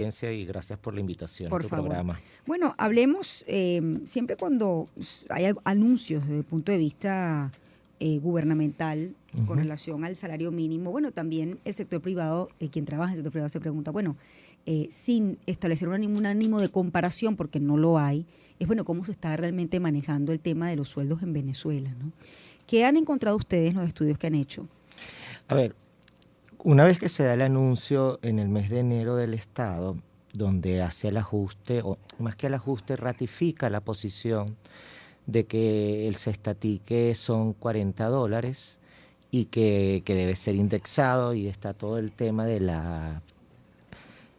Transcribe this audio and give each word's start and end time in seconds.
y 0.00 0.44
gracias 0.44 0.78
por 0.78 0.94
la 0.94 1.00
invitación 1.00 1.52
a 1.52 1.58
tu 1.58 1.66
programa. 1.66 2.20
Bueno, 2.46 2.72
hablemos 2.78 3.44
eh, 3.48 3.82
siempre 4.04 4.36
cuando 4.36 4.88
hay 5.28 5.52
anuncios 5.64 6.22
desde 6.22 6.38
el 6.38 6.44
punto 6.44 6.70
de 6.70 6.78
vista 6.78 7.50
eh, 7.98 8.20
gubernamental 8.20 9.16
con 9.48 9.58
relación 9.58 10.04
al 10.04 10.14
salario 10.14 10.52
mínimo. 10.52 10.92
Bueno, 10.92 11.10
también 11.10 11.58
el 11.64 11.74
sector 11.74 12.00
privado, 12.00 12.48
eh, 12.60 12.68
quien 12.68 12.84
trabaja 12.84 13.10
en 13.10 13.14
el 13.14 13.16
sector 13.16 13.32
privado 13.32 13.48
se 13.48 13.58
pregunta, 13.58 13.90
bueno, 13.90 14.16
sin 14.88 15.36
establecer 15.46 15.88
un 15.88 16.26
ánimo 16.26 16.60
de 16.60 16.68
comparación, 16.68 17.34
porque 17.34 17.58
no 17.58 17.76
lo 17.76 17.98
hay, 17.98 18.24
es 18.60 18.68
bueno 18.68 18.84
cómo 18.84 19.04
se 19.04 19.10
está 19.10 19.36
realmente 19.36 19.80
manejando 19.80 20.30
el 20.30 20.38
tema 20.38 20.70
de 20.70 20.76
los 20.76 20.88
sueldos 20.88 21.24
en 21.24 21.32
Venezuela. 21.32 21.92
¿no? 21.98 22.12
¿Qué 22.68 22.84
han 22.84 22.96
encontrado 22.96 23.36
ustedes 23.36 23.70
en 23.70 23.78
los 23.78 23.88
estudios 23.88 24.16
que 24.16 24.28
han 24.28 24.36
hecho? 24.36 24.68
A 25.48 25.56
ver, 25.56 25.74
una 26.64 26.84
vez 26.84 26.98
que 26.98 27.08
se 27.08 27.24
da 27.24 27.34
el 27.34 27.42
anuncio 27.42 28.18
en 28.22 28.38
el 28.38 28.48
mes 28.48 28.70
de 28.70 28.80
enero 28.80 29.16
del 29.16 29.34
Estado, 29.34 29.96
donde 30.32 30.82
hace 30.82 31.08
el 31.08 31.16
ajuste, 31.16 31.82
o 31.82 31.98
más 32.18 32.36
que 32.36 32.48
el 32.48 32.54
ajuste, 32.54 32.96
ratifica 32.96 33.70
la 33.70 33.80
posición 33.80 34.56
de 35.26 35.44
que 35.44 36.08
el 36.08 36.16
cestatique 36.16 37.14
son 37.14 37.52
40 37.52 38.06
dólares 38.06 38.78
y 39.30 39.46
que, 39.46 40.02
debe 40.06 40.34
ser 40.34 40.54
indexado 40.54 41.34
y 41.34 41.48
está 41.48 41.74
todo 41.74 41.98
el 41.98 42.12
tema 42.12 42.46
de 42.46 42.60
la 42.60 43.22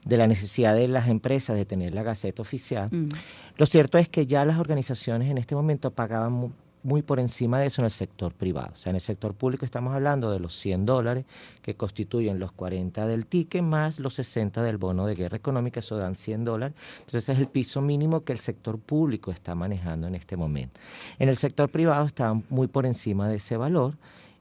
de 0.05 0.17
la 0.17 0.27
necesidad 0.27 0.73
de 0.73 0.87
las 0.87 1.07
empresas 1.09 1.55
de 1.55 1.65
tener 1.65 1.93
la 1.93 2.01
gaceta 2.01 2.41
oficial. 2.41 2.89
Mm. 2.89 3.09
Lo 3.57 3.65
cierto 3.65 3.97
es 3.97 4.09
que 4.09 4.25
ya 4.25 4.45
las 4.45 4.57
organizaciones 4.57 5.29
en 5.29 5.37
este 5.37 5.53
momento 5.55 5.91
pagaban 5.91 6.53
muy 6.83 7.01
por 7.01 7.19
encima 7.19 7.59
de 7.59 7.67
eso 7.67 7.81
en 7.81 7.85
el 7.85 7.91
sector 7.91 8.33
privado. 8.33 8.71
O 8.73 8.75
sea, 8.75 8.91
en 8.91 8.95
el 8.95 9.01
sector 9.01 9.33
público 9.33 9.65
estamos 9.65 9.93
hablando 9.93 10.31
de 10.31 10.39
los 10.39 10.55
100 10.57 10.85
dólares 10.85 11.25
que 11.61 11.75
constituyen 11.75 12.39
los 12.39 12.51
40 12.51 13.07
del 13.07 13.25
ticket 13.25 13.63
más 13.63 13.99
los 13.99 14.15
60 14.15 14.63
del 14.63 14.77
bono 14.77 15.05
de 15.05 15.15
guerra 15.15 15.37
económica, 15.37 15.79
eso 15.79 15.97
dan 15.97 16.15
100 16.15 16.45
dólares. 16.45 16.75
Entonces 16.99 17.23
ese 17.23 17.31
es 17.33 17.39
el 17.39 17.47
piso 17.47 17.81
mínimo 17.81 18.23
que 18.23 18.33
el 18.33 18.39
sector 18.39 18.79
público 18.79 19.31
está 19.31 19.55
manejando 19.55 20.07
en 20.07 20.15
este 20.15 20.37
momento. 20.37 20.79
En 21.17 21.29
el 21.29 21.37
sector 21.37 21.69
privado 21.69 22.05
está 22.05 22.33
muy 22.49 22.67
por 22.67 22.85
encima 22.85 23.27
de 23.27 23.37
ese 23.37 23.57
valor. 23.57 23.95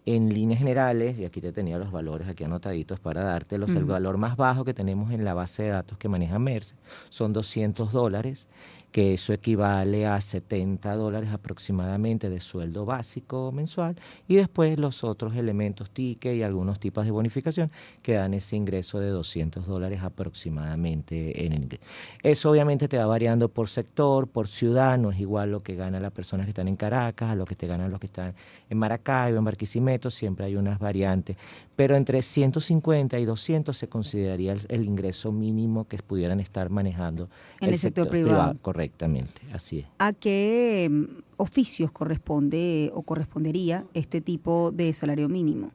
En 0.06 0.32
líneas 0.32 0.60
generales, 0.60 1.18
y 1.18 1.26
aquí 1.26 1.42
te 1.42 1.52
tenía 1.52 1.76
los 1.76 1.92
valores 1.92 2.28
aquí 2.28 2.42
anotaditos 2.42 2.98
para 2.98 3.22
dártelos, 3.24 3.74
el 3.74 3.84
valor 3.84 4.16
más 4.16 4.38
bajo 4.38 4.64
que 4.64 4.72
tenemos 4.72 5.12
en 5.12 5.22
la 5.22 5.34
base 5.34 5.64
de 5.64 5.68
datos 5.68 5.98
que 5.98 6.08
maneja 6.08 6.38
Merce 6.38 6.76
son 7.10 7.34
200 7.34 7.92
dólares 7.92 8.48
que 8.92 9.14
eso 9.14 9.32
equivale 9.32 10.06
a 10.06 10.20
70 10.20 10.94
dólares 10.96 11.30
aproximadamente 11.30 12.30
de 12.30 12.40
sueldo 12.40 12.84
básico 12.86 13.52
mensual, 13.52 13.96
y 14.26 14.36
después 14.36 14.78
los 14.78 15.04
otros 15.04 15.36
elementos, 15.36 15.90
ticket 15.90 16.36
y 16.36 16.42
algunos 16.42 16.80
tipos 16.80 17.04
de 17.04 17.10
bonificación 17.10 17.70
que 18.02 18.14
dan 18.14 18.34
ese 18.34 18.56
ingreso 18.56 19.00
de 19.00 19.10
200 19.10 19.66
dólares 19.66 20.02
aproximadamente 20.02 21.44
en 21.44 21.52
el 21.52 21.62
ingreso. 21.64 21.84
Eso 22.22 22.50
obviamente 22.50 22.88
te 22.88 22.96
va 22.96 23.06
variando 23.06 23.48
por 23.48 23.68
sector, 23.68 24.26
por 24.26 24.48
ciudad, 24.48 24.98
no 24.98 25.10
es 25.10 25.20
igual 25.20 25.50
lo 25.50 25.62
que 25.62 25.74
gana 25.74 26.00
las 26.00 26.12
personas 26.12 26.46
que 26.46 26.50
están 26.50 26.68
en 26.68 26.76
Caracas 26.76 27.30
a 27.30 27.34
lo 27.34 27.44
que 27.44 27.54
te 27.54 27.66
ganan 27.66 27.90
los 27.90 28.00
que 28.00 28.06
están 28.06 28.34
en 28.70 28.78
Maracaibo, 28.78 29.38
en 29.38 29.44
Barquisimeto, 29.44 30.10
siempre 30.10 30.46
hay 30.46 30.56
unas 30.56 30.78
variantes, 30.78 31.36
pero 31.76 31.96
entre 31.96 32.22
150 32.22 33.18
y 33.18 33.24
200 33.24 33.76
se 33.76 33.88
consideraría 33.88 34.54
el, 34.68 34.84
ingreso 34.84 35.32
mínimo 35.32 35.86
que 35.86 35.98
pudieran 35.98 36.40
estar 36.40 36.70
manejando 36.70 37.28
en 37.60 37.70
el, 37.70 37.78
sector, 37.78 38.08
privado 38.08 38.56
Correctamente, 38.78 39.42
así 39.52 39.80
es. 39.80 39.86
¿A 39.98 40.12
qué 40.12 40.86
mm, 40.88 41.04
oficios 41.38 41.90
corresponde 41.92 42.90
o 42.94 43.02
correspondería 43.02 43.84
este 43.94 44.20
tipo 44.20 44.70
de 44.72 44.92
salario 44.92 45.28
mínimo? 45.28 45.70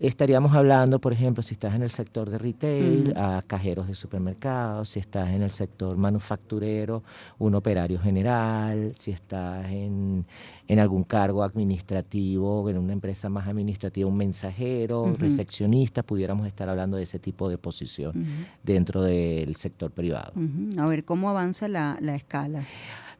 Estaríamos 0.00 0.52
hablando, 0.54 1.00
por 1.00 1.12
ejemplo, 1.12 1.42
si 1.42 1.52
estás 1.54 1.74
en 1.74 1.82
el 1.82 1.90
sector 1.90 2.28
de 2.28 2.38
retail, 2.38 3.14
a 3.16 3.42
cajeros 3.46 3.86
de 3.86 3.94
supermercados, 3.94 4.88
si 4.88 4.98
estás 4.98 5.30
en 5.30 5.42
el 5.42 5.50
sector 5.50 5.96
manufacturero, 5.96 7.04
un 7.38 7.54
operario 7.54 8.00
general, 8.00 8.92
si 8.98 9.12
estás 9.12 9.66
en, 9.70 10.24
algún 10.78 11.04
cargo 11.04 11.42
administrativo, 11.42 12.68
en 12.70 12.78
una 12.78 12.94
empresa 12.94 13.28
más 13.28 13.46
administrativa, 13.46 14.08
un 14.08 14.16
mensajero, 14.16 15.14
recepcionista, 15.18 16.02
pudiéramos 16.02 16.46
estar 16.46 16.68
hablando 16.68 16.96
de 16.96 17.02
ese 17.02 17.18
tipo 17.18 17.50
de 17.50 17.58
posición 17.58 18.24
dentro 18.62 19.02
del 19.02 19.54
sector 19.56 19.90
privado. 19.90 20.32
A 20.78 20.86
ver, 20.86 21.04
¿cómo 21.04 21.28
avanza 21.28 21.68
la, 21.68 21.98
la 22.00 22.14
escala? 22.14 22.64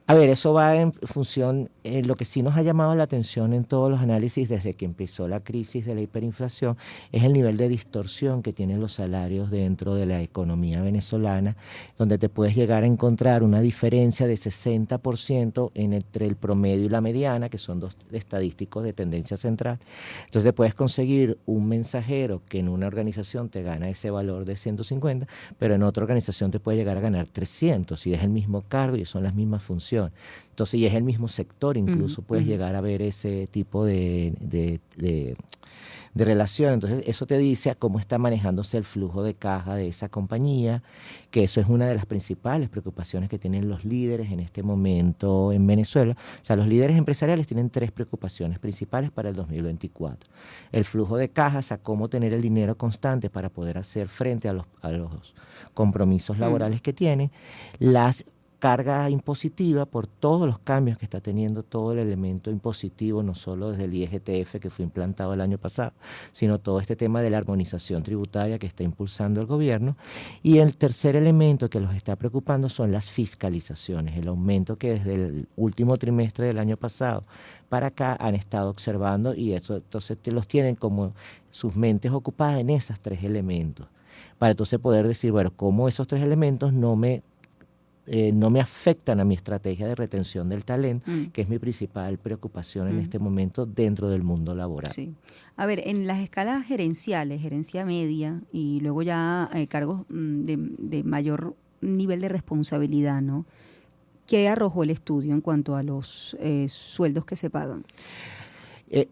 A 0.08 0.14
ver, 0.14 0.30
eso 0.30 0.52
va 0.52 0.74
en 0.76 0.92
función, 0.92 1.70
eh, 1.84 2.02
lo 2.02 2.16
que 2.16 2.24
sí 2.24 2.42
nos 2.42 2.56
ha 2.56 2.62
llamado 2.62 2.92
la 2.96 3.04
atención 3.04 3.52
en 3.52 3.62
todos 3.62 3.88
los 3.88 4.00
análisis 4.00 4.48
desde 4.48 4.74
que 4.74 4.84
empezó 4.84 5.28
la 5.28 5.38
crisis 5.38 5.86
de 5.86 5.94
la 5.94 6.00
hiperinflación 6.00 6.76
es 7.12 7.22
el 7.22 7.32
nivel 7.32 7.56
de 7.56 7.68
distorsión 7.68 8.42
que 8.42 8.52
tienen 8.52 8.80
los 8.80 8.94
salarios 8.94 9.52
dentro 9.52 9.94
de 9.94 10.06
la 10.06 10.20
economía 10.20 10.82
venezolana, 10.82 11.56
donde 11.98 12.18
te 12.18 12.28
puedes 12.28 12.56
llegar 12.56 12.82
a 12.82 12.86
encontrar 12.86 13.44
una 13.44 13.60
diferencia 13.60 14.26
de 14.26 14.34
60% 14.34 15.70
entre 15.74 16.26
el 16.26 16.34
promedio 16.34 16.86
y 16.86 16.88
la 16.88 17.00
mediana, 17.00 17.48
que 17.48 17.58
son 17.58 17.78
dos 17.78 17.96
estadísticos 18.10 18.82
de 18.82 18.92
tendencia 18.92 19.36
central. 19.36 19.78
Entonces 20.24 20.48
te 20.48 20.52
puedes 20.52 20.74
conseguir 20.74 21.38
un 21.46 21.68
mensajero 21.68 22.42
que 22.48 22.58
en 22.58 22.68
una 22.68 22.88
organización 22.88 23.50
te 23.50 23.62
gana 23.62 23.88
ese 23.88 24.10
valor 24.10 24.46
de 24.46 24.56
150, 24.56 25.28
pero 25.60 25.74
en 25.74 25.84
otra 25.84 26.02
organización 26.02 26.50
te 26.50 26.58
puede 26.58 26.78
llegar 26.78 26.96
a 26.96 27.00
ganar 27.00 27.26
300 27.26 28.04
y 28.08 28.14
es 28.14 28.22
el 28.24 28.30
mismo 28.30 28.62
cargo 28.62 28.96
y 28.96 29.04
son 29.04 29.22
las 29.22 29.36
mismas 29.36 29.62
funciones. 29.62 29.91
Entonces, 30.52 30.80
y 30.80 30.86
es 30.86 30.94
el 30.94 31.02
mismo 31.02 31.28
sector, 31.28 31.76
incluso 31.76 32.22
puedes 32.22 32.46
llegar 32.46 32.74
a 32.74 32.80
ver 32.80 33.00
ese 33.00 33.46
tipo 33.50 33.84
de, 33.84 34.34
de, 34.40 35.36
relación. 36.14 36.74
Entonces, 36.74 37.02
eso 37.06 37.26
te 37.26 37.38
dice 37.38 37.70
a 37.70 37.74
cómo 37.74 37.98
está 37.98 38.18
manejándose 38.18 38.76
el 38.76 38.84
flujo 38.84 39.22
de 39.22 39.32
caja 39.32 39.76
de 39.76 39.88
esa 39.88 40.10
compañía, 40.10 40.82
que 41.30 41.42
eso 41.44 41.58
es 41.58 41.68
una 41.68 41.86
de 41.86 41.94
las 41.94 42.04
principales 42.04 42.68
preocupaciones 42.68 43.30
que 43.30 43.38
tienen 43.38 43.68
los 43.70 43.86
líderes 43.86 44.30
en 44.30 44.40
este 44.40 44.62
momento 44.62 45.52
en 45.52 45.66
Venezuela. 45.66 46.12
O 46.12 46.44
sea, 46.44 46.54
los 46.56 46.68
líderes 46.68 46.98
empresariales 46.98 47.46
tienen 47.46 47.70
tres 47.70 47.90
preocupaciones 47.90 48.58
principales 48.58 49.10
para 49.10 49.30
el 49.30 49.34
2024. 49.36 50.30
El 50.70 50.84
flujo 50.84 51.16
de 51.16 51.30
cajas, 51.30 51.72
a 51.72 51.78
cómo 51.78 52.10
tener 52.10 52.34
el 52.34 52.42
dinero 52.42 52.76
constante 52.76 53.30
para 53.30 53.48
poder 53.48 53.78
hacer 53.78 54.08
frente 54.08 54.50
a 54.50 54.52
los, 54.52 54.66
a 54.82 54.90
los 54.90 55.34
compromisos 55.72 56.38
laborales 56.38 56.82
que 56.82 56.92
tienen, 56.92 57.30
las 57.78 58.26
carga 58.62 59.10
impositiva 59.10 59.86
por 59.86 60.06
todos 60.06 60.46
los 60.46 60.60
cambios 60.60 60.96
que 60.96 61.04
está 61.04 61.20
teniendo 61.20 61.64
todo 61.64 61.90
el 61.90 61.98
elemento 61.98 62.48
impositivo, 62.48 63.24
no 63.24 63.34
solo 63.34 63.72
desde 63.72 63.86
el 63.86 63.94
IEGTF 63.94 64.60
que 64.60 64.70
fue 64.70 64.84
implantado 64.84 65.34
el 65.34 65.40
año 65.40 65.58
pasado, 65.58 65.94
sino 66.30 66.60
todo 66.60 66.78
este 66.78 66.94
tema 66.94 67.22
de 67.22 67.30
la 67.30 67.38
armonización 67.38 68.04
tributaria 68.04 68.60
que 68.60 68.68
está 68.68 68.84
impulsando 68.84 69.40
el 69.40 69.48
gobierno. 69.48 69.96
Y 70.44 70.58
el 70.58 70.76
tercer 70.76 71.16
elemento 71.16 71.68
que 71.68 71.80
los 71.80 71.92
está 71.96 72.14
preocupando 72.14 72.68
son 72.68 72.92
las 72.92 73.10
fiscalizaciones, 73.10 74.16
el 74.16 74.28
aumento 74.28 74.78
que 74.78 74.92
desde 74.92 75.14
el 75.16 75.48
último 75.56 75.96
trimestre 75.96 76.46
del 76.46 76.60
año 76.60 76.76
pasado 76.76 77.24
para 77.68 77.88
acá 77.88 78.16
han 78.20 78.36
estado 78.36 78.70
observando 78.70 79.34
y 79.34 79.54
eso 79.54 79.74
entonces 79.74 80.18
los 80.26 80.46
tienen 80.46 80.76
como 80.76 81.14
sus 81.50 81.74
mentes 81.74 82.12
ocupadas 82.12 82.60
en 82.60 82.70
esos 82.70 83.00
tres 83.00 83.24
elementos 83.24 83.88
para 84.38 84.52
entonces 84.52 84.78
poder 84.78 85.06
decir, 85.06 85.32
bueno, 85.32 85.52
cómo 85.54 85.88
esos 85.88 86.06
tres 86.06 86.22
elementos 86.22 86.72
no 86.72 86.96
me 86.96 87.22
eh, 88.06 88.32
no 88.32 88.50
me 88.50 88.60
afectan 88.60 89.20
a 89.20 89.24
mi 89.24 89.34
estrategia 89.34 89.86
de 89.86 89.94
retención 89.94 90.48
del 90.48 90.64
talento, 90.64 91.08
mm. 91.08 91.26
que 91.26 91.42
es 91.42 91.48
mi 91.48 91.60
principal 91.60 92.18
preocupación 92.18 92.88
en 92.88 92.96
mm. 92.96 93.00
este 93.00 93.18
momento 93.20 93.64
dentro 93.64 94.08
del 94.08 94.22
mundo 94.22 94.56
laboral. 94.56 94.90
Sí. 94.92 95.14
A 95.56 95.66
ver, 95.66 95.86
en 95.86 96.08
las 96.08 96.18
escalas 96.18 96.66
gerenciales, 96.66 97.40
gerencia 97.40 97.84
media 97.84 98.40
y 98.52 98.80
luego 98.80 99.02
ya 99.02 99.48
eh, 99.54 99.68
cargos 99.68 100.04
mm, 100.08 100.42
de, 100.42 101.02
mayor 101.04 101.54
nivel 101.80 102.20
de 102.20 102.28
responsabilidad, 102.28 103.22
¿no? 103.22 103.44
¿Qué 104.26 104.48
arrojó 104.48 104.82
el 104.82 104.90
estudio 104.90 105.32
en 105.32 105.40
cuanto 105.40 105.76
a 105.76 105.82
los 105.84 106.36
eh, 106.40 106.66
sueldos 106.68 107.24
que 107.24 107.36
se 107.36 107.50
pagan? 107.50 107.84
Eh, 108.94 109.08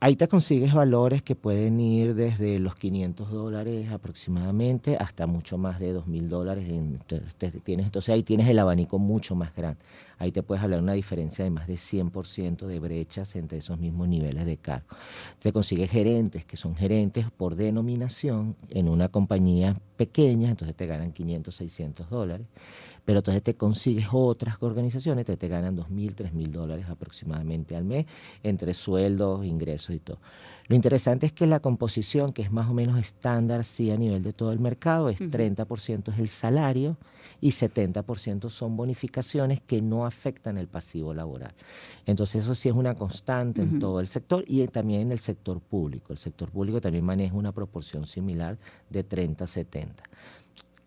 ahí 0.00 0.16
te 0.16 0.26
consigues 0.26 0.74
valores 0.74 1.22
que 1.22 1.36
pueden 1.36 1.78
ir 1.78 2.16
desde 2.16 2.58
los 2.58 2.74
500 2.74 3.30
dólares 3.30 3.88
aproximadamente 3.92 4.96
hasta 4.96 5.28
mucho 5.28 5.56
más 5.56 5.78
de 5.78 5.94
2.000 5.94 6.26
dólares. 6.26 6.66
tienes, 7.62 7.86
entonces 7.86 8.12
ahí 8.12 8.24
tienes 8.24 8.48
el 8.48 8.58
abanico 8.58 8.98
mucho 8.98 9.36
más 9.36 9.54
grande. 9.54 9.78
Ahí 10.18 10.32
te 10.32 10.42
puedes 10.42 10.64
hablar 10.64 10.80
de 10.80 10.82
una 10.82 10.94
diferencia 10.94 11.44
de 11.44 11.50
más 11.52 11.68
de 11.68 11.74
100% 11.74 12.66
de 12.66 12.80
brechas 12.80 13.36
entre 13.36 13.58
esos 13.58 13.78
mismos 13.78 14.08
niveles 14.08 14.44
de 14.46 14.56
cargo. 14.56 14.88
Te 15.38 15.52
consigues 15.52 15.90
gerentes, 15.90 16.44
que 16.44 16.56
son 16.56 16.74
gerentes 16.74 17.30
por 17.30 17.54
denominación 17.54 18.56
en 18.68 18.88
una 18.88 19.10
compañía 19.10 19.76
pequeña, 19.96 20.50
entonces 20.50 20.76
te 20.76 20.88
ganan 20.88 21.12
500, 21.12 21.54
600 21.54 22.10
dólares 22.10 22.48
pero 23.04 23.18
entonces 23.18 23.42
te 23.42 23.54
consigues 23.54 24.08
otras 24.12 24.56
organizaciones 24.60 25.24
que 25.24 25.36
te 25.36 25.48
ganan 25.48 25.76
2.000, 25.76 26.14
3.000 26.14 26.48
dólares 26.48 26.86
aproximadamente 26.88 27.76
al 27.76 27.84
mes 27.84 28.06
entre 28.42 28.74
sueldos, 28.74 29.44
ingresos 29.44 29.94
y 29.94 29.98
todo. 29.98 30.18
Lo 30.70 30.76
interesante 30.76 31.26
es 31.26 31.32
que 31.32 31.48
la 31.48 31.58
composición, 31.58 32.32
que 32.32 32.42
es 32.42 32.52
más 32.52 32.68
o 32.68 32.74
menos 32.74 32.96
estándar, 32.96 33.64
sí, 33.64 33.90
a 33.90 33.96
nivel 33.96 34.22
de 34.22 34.32
todo 34.32 34.52
el 34.52 34.60
mercado, 34.60 35.08
es 35.08 35.20
30% 35.20 36.12
es 36.12 36.18
el 36.20 36.28
salario 36.28 36.96
y 37.40 37.50
70% 37.50 38.48
son 38.50 38.76
bonificaciones 38.76 39.60
que 39.60 39.82
no 39.82 40.06
afectan 40.06 40.58
el 40.58 40.68
pasivo 40.68 41.12
laboral. 41.12 41.52
Entonces 42.06 42.44
eso 42.44 42.54
sí 42.54 42.68
es 42.68 42.74
una 42.76 42.94
constante 42.94 43.62
en 43.62 43.80
todo 43.80 43.98
el 43.98 44.06
sector 44.06 44.44
y 44.46 44.64
también 44.68 45.00
en 45.00 45.10
el 45.10 45.18
sector 45.18 45.58
público. 45.58 46.12
El 46.12 46.18
sector 46.20 46.50
público 46.50 46.80
también 46.80 47.04
maneja 47.04 47.34
una 47.34 47.50
proporción 47.50 48.06
similar 48.06 48.56
de 48.90 49.04
30-70 49.04 49.88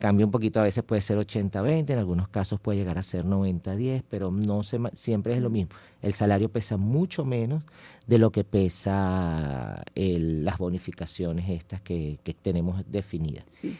cambia 0.03 0.25
un 0.25 0.33
poquito, 0.33 0.59
a 0.59 0.63
veces 0.63 0.83
puede 0.83 1.01
ser 1.01 1.17
80-20, 1.17 1.91
en 1.91 1.97
algunos 1.97 2.27
casos 2.27 2.59
puede 2.59 2.77
llegar 2.77 2.97
a 2.97 3.03
ser 3.03 3.23
90-10, 3.23 4.03
pero 4.09 4.31
no 4.31 4.61
se, 4.61 4.77
siempre 4.95 5.33
es 5.33 5.41
lo 5.41 5.49
mismo. 5.49 5.73
El 6.01 6.11
salario 6.11 6.49
pesa 6.49 6.75
mucho 6.75 7.23
menos 7.23 7.63
de 8.05 8.17
lo 8.17 8.29
que 8.29 8.43
pesa 8.43 9.81
las 9.95 10.57
bonificaciones 10.57 11.49
estas 11.49 11.79
que, 11.79 12.19
que 12.21 12.33
tenemos 12.33 12.83
definidas. 12.91 13.45
Sí 13.47 13.77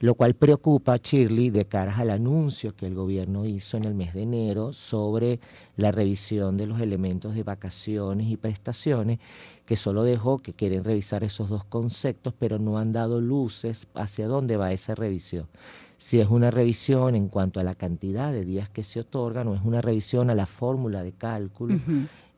lo 0.00 0.14
cual 0.14 0.34
preocupa 0.34 0.92
a 0.92 0.98
Shirley 0.98 1.48
de 1.50 1.66
cara 1.66 1.96
al 1.96 2.10
anuncio 2.10 2.76
que 2.76 2.86
el 2.86 2.94
gobierno 2.94 3.46
hizo 3.46 3.78
en 3.78 3.84
el 3.84 3.94
mes 3.94 4.12
de 4.12 4.22
enero 4.22 4.74
sobre 4.74 5.40
la 5.76 5.90
revisión 5.90 6.58
de 6.58 6.66
los 6.66 6.80
elementos 6.80 7.34
de 7.34 7.42
vacaciones 7.42 8.26
y 8.26 8.36
prestaciones, 8.36 9.20
que 9.64 9.76
solo 9.76 10.02
dejó 10.02 10.38
que 10.38 10.52
quieren 10.52 10.84
revisar 10.84 11.24
esos 11.24 11.48
dos 11.48 11.64
conceptos, 11.64 12.34
pero 12.38 12.58
no 12.58 12.78
han 12.78 12.92
dado 12.92 13.20
luces 13.20 13.86
hacia 13.94 14.28
dónde 14.28 14.58
va 14.58 14.72
esa 14.72 14.94
revisión. 14.94 15.48
Si 15.96 16.20
es 16.20 16.28
una 16.28 16.50
revisión 16.50 17.14
en 17.14 17.28
cuanto 17.28 17.58
a 17.58 17.64
la 17.64 17.74
cantidad 17.74 18.32
de 18.32 18.44
días 18.44 18.68
que 18.68 18.84
se 18.84 19.00
otorgan 19.00 19.48
o 19.48 19.54
es 19.54 19.62
una 19.64 19.80
revisión 19.80 20.28
a 20.28 20.34
la 20.34 20.46
fórmula 20.46 21.02
de 21.02 21.12
cálculo. 21.12 21.76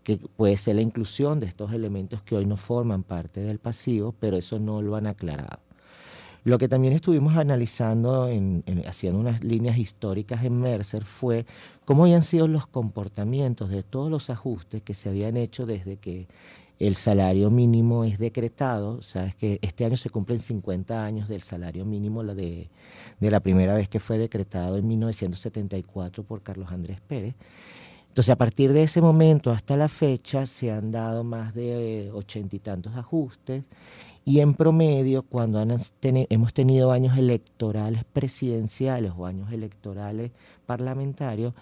que 0.04 0.16
puede 0.16 0.56
ser 0.56 0.76
la 0.76 0.80
inclusión 0.80 1.38
de 1.38 1.44
estos 1.44 1.70
elementos 1.74 2.22
que 2.22 2.34
hoy 2.34 2.46
no 2.46 2.56
forman 2.56 3.02
parte 3.02 3.42
del 3.42 3.58
pasivo, 3.58 4.14
pero 4.18 4.38
eso 4.38 4.58
no 4.58 4.80
lo 4.80 4.96
han 4.96 5.06
aclarado. 5.06 5.67
Lo 6.48 6.56
que 6.56 6.66
también 6.66 6.94
estuvimos 6.94 7.36
analizando, 7.36 8.26
en, 8.26 8.64
haciendo 8.86 9.20
unas 9.20 9.44
líneas 9.44 9.76
históricas 9.76 10.44
en 10.44 10.58
Mercer, 10.58 11.04
fue 11.04 11.44
cómo 11.84 12.04
habían 12.04 12.22
sido 12.22 12.48
los 12.48 12.66
comportamientos 12.66 13.68
de 13.68 13.82
todos 13.82 14.10
los 14.10 14.30
ajustes 14.30 14.80
que 14.80 14.94
se 14.94 15.10
habían 15.10 15.36
hecho 15.36 15.66
desde 15.66 15.98
que 15.98 16.26
el 16.78 16.96
salario 16.96 17.50
mínimo 17.50 18.04
es 18.04 18.18
decretado. 18.18 19.02
Sabes 19.02 19.34
que 19.34 19.58
este 19.60 19.84
año 19.84 19.98
se 19.98 20.08
cumplen 20.08 20.38
50 20.38 21.04
años 21.04 21.28
del 21.28 21.42
salario 21.42 21.84
mínimo 21.84 22.24
de, 22.24 22.70
de 23.20 23.30
la 23.30 23.40
primera 23.40 23.74
vez 23.74 23.90
que 23.90 24.00
fue 24.00 24.16
decretado 24.16 24.78
en 24.78 24.88
1974 24.88 26.22
por 26.22 26.40
Carlos 26.40 26.72
Andrés 26.72 26.98
Pérez. 27.06 27.34
Entonces, 28.08 28.32
a 28.32 28.36
partir 28.36 28.72
de 28.72 28.84
ese 28.84 29.02
momento 29.02 29.50
hasta 29.50 29.76
la 29.76 29.88
fecha 29.88 30.46
se 30.46 30.72
han 30.72 30.92
dado 30.92 31.24
más 31.24 31.54
de 31.54 32.10
ochenta 32.14 32.56
y 32.56 32.58
tantos 32.58 32.96
ajustes 32.96 33.64
y 34.28 34.40
en 34.40 34.52
promedio, 34.52 35.22
cuando 35.22 35.62
hemos 35.62 36.52
tenido 36.52 36.92
años 36.92 37.16
electorales 37.16 38.04
presidenciales 38.04 39.12
o 39.16 39.24
años 39.24 39.50
electorales 39.52 40.32
parlamentarios, 40.66 41.54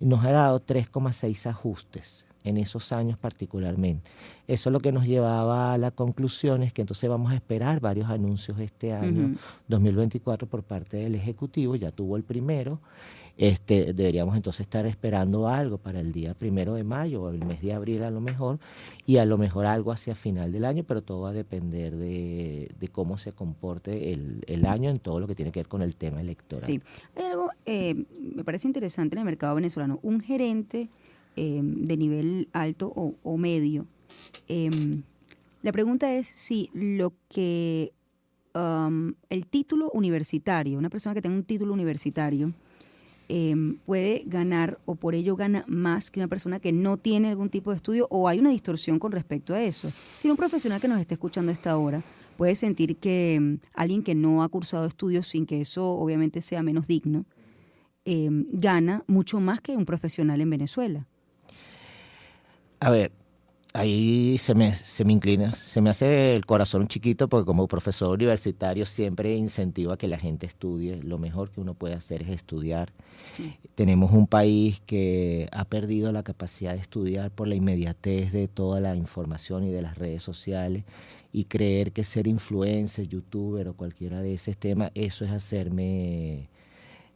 nos 0.00 0.22
ha 0.26 0.30
dado 0.30 0.60
3,6 0.60 1.46
ajustes 1.46 2.26
en 2.44 2.58
esos 2.58 2.92
años 2.92 3.16
particularmente. 3.16 4.10
Eso 4.46 4.68
es 4.68 4.72
lo 4.72 4.80
que 4.80 4.92
nos 4.92 5.06
llevaba 5.06 5.72
a 5.72 5.78
la 5.78 5.92
conclusión 5.92 6.62
es 6.62 6.74
que 6.74 6.82
entonces 6.82 7.08
vamos 7.08 7.32
a 7.32 7.36
esperar 7.36 7.80
varios 7.80 8.10
anuncios 8.10 8.58
este 8.60 8.92
año 8.92 9.36
2024 9.68 10.46
por 10.46 10.62
parte 10.62 10.98
del 10.98 11.14
Ejecutivo, 11.14 11.74
ya 11.74 11.90
tuvo 11.90 12.18
el 12.18 12.22
primero, 12.22 12.80
este, 13.40 13.94
deberíamos 13.94 14.36
entonces 14.36 14.60
estar 14.60 14.84
esperando 14.84 15.48
algo 15.48 15.78
para 15.78 15.98
el 16.00 16.12
día 16.12 16.34
primero 16.34 16.74
de 16.74 16.84
mayo 16.84 17.22
o 17.22 17.30
el 17.30 17.42
mes 17.42 17.62
de 17.62 17.72
abril 17.72 18.02
a 18.02 18.10
lo 18.10 18.20
mejor, 18.20 18.58
y 19.06 19.16
a 19.16 19.24
lo 19.24 19.38
mejor 19.38 19.64
algo 19.64 19.92
hacia 19.92 20.14
final 20.14 20.52
del 20.52 20.66
año, 20.66 20.84
pero 20.84 21.00
todo 21.00 21.22
va 21.22 21.30
a 21.30 21.32
depender 21.32 21.96
de, 21.96 22.68
cómo 22.92 23.16
se 23.16 23.32
comporte 23.32 24.12
el, 24.12 24.66
año 24.66 24.90
en 24.90 24.98
todo 24.98 25.20
lo 25.20 25.26
que 25.26 25.34
tiene 25.34 25.52
que 25.52 25.60
ver 25.60 25.68
con 25.68 25.80
el 25.80 25.96
tema 25.96 26.20
electoral. 26.20 26.62
Sí, 26.62 26.82
hay 27.16 27.24
algo, 27.24 27.48
eh, 27.64 28.04
me 28.20 28.44
parece 28.44 28.68
interesante 28.68 29.14
en 29.14 29.20
el 29.20 29.24
mercado 29.24 29.54
venezolano, 29.54 30.00
un 30.02 30.20
gerente 30.20 30.90
eh, 31.34 31.60
de 31.62 31.96
nivel 31.96 32.48
alto 32.52 32.92
o, 32.94 33.36
medio. 33.38 33.86
Em, 34.48 35.02
la 35.62 35.72
pregunta 35.72 36.12
es 36.12 36.26
si 36.26 36.68
lo 36.74 37.14
que 37.30 37.94
um, 38.54 39.14
el 39.30 39.46
título 39.46 39.90
universitario, 39.94 40.78
una 40.78 40.90
persona 40.90 41.14
que 41.14 41.22
tenga 41.22 41.36
un 41.36 41.44
título 41.44 41.72
universitario, 41.72 42.52
Em, 43.32 43.76
puede 43.86 44.24
ganar 44.26 44.80
o 44.86 44.96
por 44.96 45.14
ello 45.14 45.36
gana 45.36 45.64
más 45.68 46.10
que 46.10 46.18
una 46.18 46.26
persona 46.26 46.58
que 46.58 46.72
no 46.72 46.96
tiene 46.96 47.28
algún 47.28 47.48
tipo 47.48 47.70
de 47.70 47.76
estudio 47.76 48.08
o 48.10 48.26
hay 48.26 48.40
una 48.40 48.50
distorsión 48.50 48.98
con 48.98 49.12
respecto 49.12 49.54
a 49.54 49.62
eso. 49.62 49.88
Si 50.16 50.28
un 50.28 50.36
profesional 50.36 50.80
que 50.80 50.88
nos 50.88 51.00
esté 51.00 51.14
escuchando 51.14 51.50
a 51.50 51.52
esta 51.52 51.76
hora 51.76 52.02
puede 52.36 52.56
sentir 52.56 52.96
que 52.96 53.36
em, 53.36 53.60
alguien 53.72 54.02
que 54.02 54.16
no 54.16 54.42
ha 54.42 54.48
cursado 54.48 54.84
estudios 54.84 55.28
sin 55.28 55.46
que 55.46 55.60
eso 55.60 55.90
obviamente 55.90 56.42
sea 56.42 56.64
menos 56.64 56.88
digno, 56.88 57.24
em, 58.04 58.46
gana 58.50 59.04
mucho 59.06 59.38
más 59.38 59.60
que 59.60 59.76
un 59.76 59.86
profesional 59.86 60.40
en 60.40 60.50
Venezuela. 60.50 61.06
A 62.80 62.90
ver, 62.90 63.12
ahí 63.72 64.38
se 64.38 64.54
me, 64.54 64.74
se 64.74 65.04
me 65.04 65.12
inclina, 65.12 65.52
se 65.52 65.80
me 65.80 65.90
hace 65.90 66.34
el 66.34 66.44
corazón 66.46 66.88
chiquito 66.88 67.28
porque 67.28 67.46
como 67.46 67.68
profesor 67.68 68.14
universitario 68.14 68.84
siempre 68.84 69.34
incentivo 69.36 69.92
a 69.92 69.98
que 69.98 70.08
la 70.08 70.18
gente 70.18 70.46
estudie. 70.46 70.96
Lo 71.02 71.18
mejor 71.18 71.50
que 71.50 71.60
uno 71.60 71.74
puede 71.74 71.94
hacer 71.94 72.22
es 72.22 72.28
estudiar. 72.28 72.92
Tenemos 73.74 74.12
un 74.12 74.26
país 74.26 74.80
que 74.86 75.48
ha 75.52 75.64
perdido 75.64 76.12
la 76.12 76.22
capacidad 76.22 76.74
de 76.74 76.80
estudiar 76.80 77.30
por 77.30 77.48
la 77.48 77.54
inmediatez 77.54 78.32
de 78.32 78.48
toda 78.48 78.80
la 78.80 78.96
información 78.96 79.64
y 79.64 79.70
de 79.70 79.82
las 79.82 79.96
redes 79.98 80.22
sociales 80.22 80.84
y 81.32 81.44
creer 81.44 81.92
que 81.92 82.04
ser 82.04 82.26
influencer, 82.26 83.06
youtuber 83.06 83.68
o 83.68 83.74
cualquiera 83.74 84.20
de 84.20 84.34
ese 84.34 84.54
temas, 84.54 84.90
eso 84.94 85.24
es 85.24 85.30
hacerme 85.30 86.48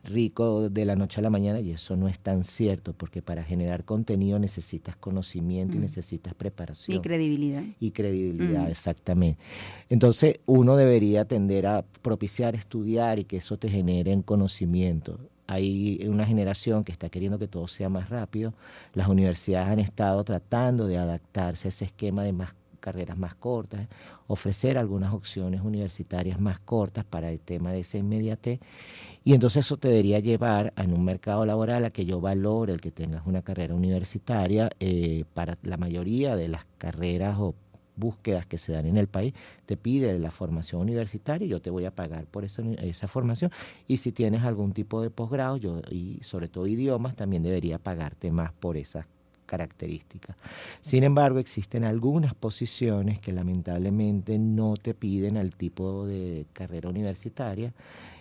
rico 0.05 0.69
de 0.69 0.85
la 0.85 0.97
noche 0.97 1.21
a 1.21 1.23
la 1.23 1.31
mañana 1.31 1.61
y 1.61 1.71
eso 1.71 1.97
no 1.97 2.09
es 2.09 2.19
tan 2.19 2.45
cierto 2.45 2.93
porque 2.93 3.23
para 3.23 3.43
generar 3.43 3.85
contenido 3.85 4.39
necesitas 4.39 4.97
conocimiento 4.97 5.77
y 5.77 5.79
mm. 5.79 5.83
necesitas 5.83 6.35
preparación. 6.35 6.97
Y 6.97 7.01
credibilidad. 7.01 7.65
Y 7.81 7.91
credibilidad, 7.91 8.67
mm. 8.67 8.71
exactamente. 8.71 9.41
Entonces 9.89 10.41
uno 10.47 10.77
debería 10.77 11.25
tender 11.25 11.67
a 11.67 11.85
propiciar 12.03 12.55
estudiar 12.55 13.19
y 13.19 13.25
que 13.25 13.39
eso 13.39 13.57
te 13.57 13.69
genere 13.69 14.13
en 14.13 14.23
conocimiento. 14.23 15.19
Hay 15.47 16.07
una 16.09 16.25
generación 16.25 16.85
que 16.85 16.93
está 16.93 17.11
queriendo 17.11 17.39
que 17.39 17.49
todo 17.49 17.69
sea 17.69 17.89
más 17.89 18.09
rápido. 18.09 18.55
Las 18.95 19.09
universidades 19.09 19.69
han 19.69 19.79
estado 19.79 20.25
tratando 20.25 20.87
de 20.87 20.97
adaptarse 20.97 21.69
a 21.69 21.71
ese 21.71 21.85
esquema 21.85 22.25
de 22.25 22.33
más 22.33 22.55
carreras 22.85 23.17
más 23.17 23.35
cortas, 23.35 23.89
ofrecer 24.27 24.77
algunas 24.77 25.15
opciones 25.15 25.63
universitarias 25.63 26.39
más 26.39 26.59
cortas 26.61 27.07
para 27.07 27.31
el 27.31 27.41
tema 27.41 27.73
de 27.73 27.81
ese 27.81 27.97
inmediate. 27.97 28.61
Y 29.25 29.33
entonces 29.33 29.65
eso 29.65 29.79
te 29.79 29.89
debería 29.89 30.19
llevar 30.19 30.75
en 30.77 30.93
un 30.93 31.03
mercado 31.03 31.47
laboral 31.47 31.87
a 31.87 31.91
que 31.91 32.05
yo 32.05 32.21
valore 32.21 32.75
el 32.75 32.83
que 32.83 32.91
tengas 32.91 33.27
una 33.27 33.41
carrera 33.41 33.75
universitaria. 33.75 34.69
Eh, 34.81 35.25
para 35.33 35.57
la 35.63 35.79
mayoría 35.79 36.37
de 36.37 36.49
las 36.49 36.67
carreras 36.77 37.39
o 37.39 37.55
búsquedas 37.97 38.45
que 38.45 38.59
se 38.59 38.73
dan 38.73 38.85
en 38.85 38.99
el 38.99 39.09
país, 39.09 39.33
te 39.65 39.79
pide 39.79 40.19
la 40.19 40.31
formación 40.31 40.83
universitaria 40.83 41.47
y 41.47 41.49
yo 41.49 41.63
te 41.63 41.71
voy 41.71 41.87
a 41.87 41.95
pagar 41.95 42.27
por 42.27 42.45
esa, 42.45 42.61
esa 42.83 43.09
formación. 43.09 43.51
Y 43.89 43.97
si 43.97 44.13
tienes 44.13 44.43
algún 44.43 44.73
tipo 44.73 45.01
de 45.01 45.09
posgrado, 45.09 45.57
yo, 45.57 45.81
y 45.91 46.19
sobre 46.23 46.49
todo 46.49 46.67
idiomas, 46.67 47.17
también 47.17 47.43
debería 47.43 47.79
pagarte 47.79 48.31
más 48.31 48.53
por 48.53 48.77
esas 48.77 49.07
características. 49.45 50.37
Sin 50.81 51.05
embargo, 51.05 51.39
existen 51.39 51.85
algunas 51.85 52.35
posiciones 52.35 53.21
que 53.21 53.33
lamentablemente 53.33 54.39
no 54.39 54.77
te 54.77 54.95
piden 54.95 55.37
al 55.37 55.55
tipo 55.55 56.07
de 56.07 56.47
carrera 56.53 56.89
universitaria, 56.89 57.73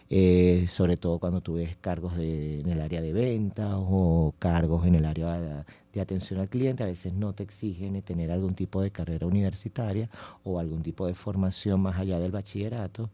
eh, 0.10 0.65
sobre 0.68 0.98
todo 0.98 1.18
cuando 1.20 1.42
tú 1.42 1.56
ves 1.56 1.75
cargos 1.80 2.13
en 2.18 2.70
el 2.70 2.82
área 2.82 3.01
de 3.01 3.13
venta 3.13 3.77
o 3.77 4.34
cargos 4.38 4.86
en 4.86 4.96
el 4.96 5.06
área 5.06 5.63
de, 5.94 6.01
atención 6.01 6.39
al 6.39 6.50
cliente, 6.50 6.84
a 6.84 6.88
veces 6.88 7.13
no 7.13 7.34
te 7.34 7.44
exigen 7.44 8.01
tener 8.01 8.32
algún 8.32 8.56
tipo 8.56 8.82
de 8.82 8.92
carrera 8.92 9.25
universitaria 9.27 10.10
o 10.44 10.60
algún 10.60 10.84
tipo 10.84 11.08
de 11.08 11.13
formación 11.13 11.82
más 11.82 11.98
allá 11.98 12.20
del 12.20 12.32
bachillerato. 12.32 13.10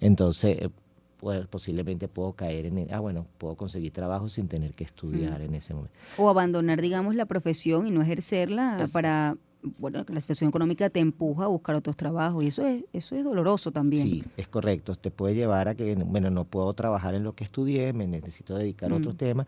Entonces, 0.00 0.58
eh, 0.60 0.70
pues, 1.18 1.46
posiblemente 1.46 2.08
puedo 2.08 2.32
caer 2.32 2.66
en, 2.66 2.88
ah, 2.92 3.00
bueno, 3.00 3.26
puedo 3.38 3.56
conseguir 3.56 3.92
trabajo 3.92 4.28
sin 4.28 4.48
tener 4.48 4.74
que 4.74 4.84
estudiar 4.84 5.40
mm. 5.40 5.44
en 5.44 5.54
ese 5.54 5.74
momento. 5.74 5.94
O 6.18 6.28
abandonar, 6.28 6.80
digamos, 6.80 7.14
la 7.14 7.26
profesión 7.26 7.86
y 7.86 7.90
no 7.90 8.02
ejercerla 8.02 8.86
para, 8.92 9.36
bueno, 9.78 10.04
la 10.08 10.20
situación 10.20 10.48
económica 10.48 10.90
te 10.90 11.00
empuja 11.00 11.44
a 11.44 11.48
buscar 11.48 11.74
otros 11.74 11.96
trabajos 11.96 12.44
y 12.44 12.48
eso 12.48 12.66
es, 12.66 12.84
eso 12.92 13.16
es 13.16 13.24
doloroso 13.24 13.72
también. 13.72 14.06
Sí, 14.06 14.24
es 14.36 14.48
correcto. 14.48 14.94
Te 14.94 15.10
puede 15.10 15.34
llevar 15.34 15.68
a 15.68 15.74
que, 15.74 15.94
bueno, 15.94 16.30
no 16.30 16.44
puedo 16.44 16.72
trabajar 16.74 17.14
en 17.14 17.24
lo 17.24 17.34
que 17.34 17.44
estudié, 17.44 17.92
me 17.92 18.06
necesito 18.06 18.56
dedicar 18.56 18.92
a 18.92 18.96
otros 18.96 19.14
mm. 19.14 19.18
temas. 19.18 19.46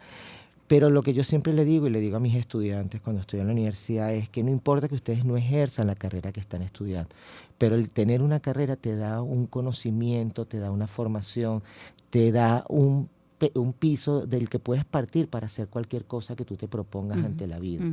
Pero 0.68 0.90
lo 0.90 1.02
que 1.02 1.14
yo 1.14 1.24
siempre 1.24 1.54
le 1.54 1.64
digo 1.64 1.86
y 1.86 1.90
le 1.90 1.98
digo 1.98 2.18
a 2.18 2.20
mis 2.20 2.36
estudiantes 2.36 3.00
cuando 3.00 3.22
estoy 3.22 3.40
en 3.40 3.46
la 3.46 3.52
universidad 3.52 4.12
es 4.12 4.28
que 4.28 4.42
no 4.42 4.50
importa 4.50 4.86
que 4.86 4.94
ustedes 4.94 5.24
no 5.24 5.36
ejerzan 5.36 5.86
la 5.86 5.94
carrera 5.94 6.30
que 6.30 6.40
están 6.40 6.60
estudiando, 6.60 7.08
pero 7.56 7.74
el 7.74 7.88
tener 7.88 8.22
una 8.22 8.38
carrera 8.38 8.76
te 8.76 8.94
da 8.94 9.22
un 9.22 9.46
conocimiento, 9.46 10.44
te 10.44 10.58
da 10.58 10.70
una 10.70 10.86
formación, 10.86 11.62
te 12.10 12.32
da 12.32 12.66
un, 12.68 13.08
un 13.54 13.72
piso 13.72 14.26
del 14.26 14.50
que 14.50 14.58
puedes 14.58 14.84
partir 14.84 15.28
para 15.28 15.46
hacer 15.46 15.68
cualquier 15.68 16.04
cosa 16.04 16.36
que 16.36 16.44
tú 16.44 16.56
te 16.56 16.68
propongas 16.68 17.24
ante 17.24 17.46
la 17.46 17.58
vida. 17.58 17.84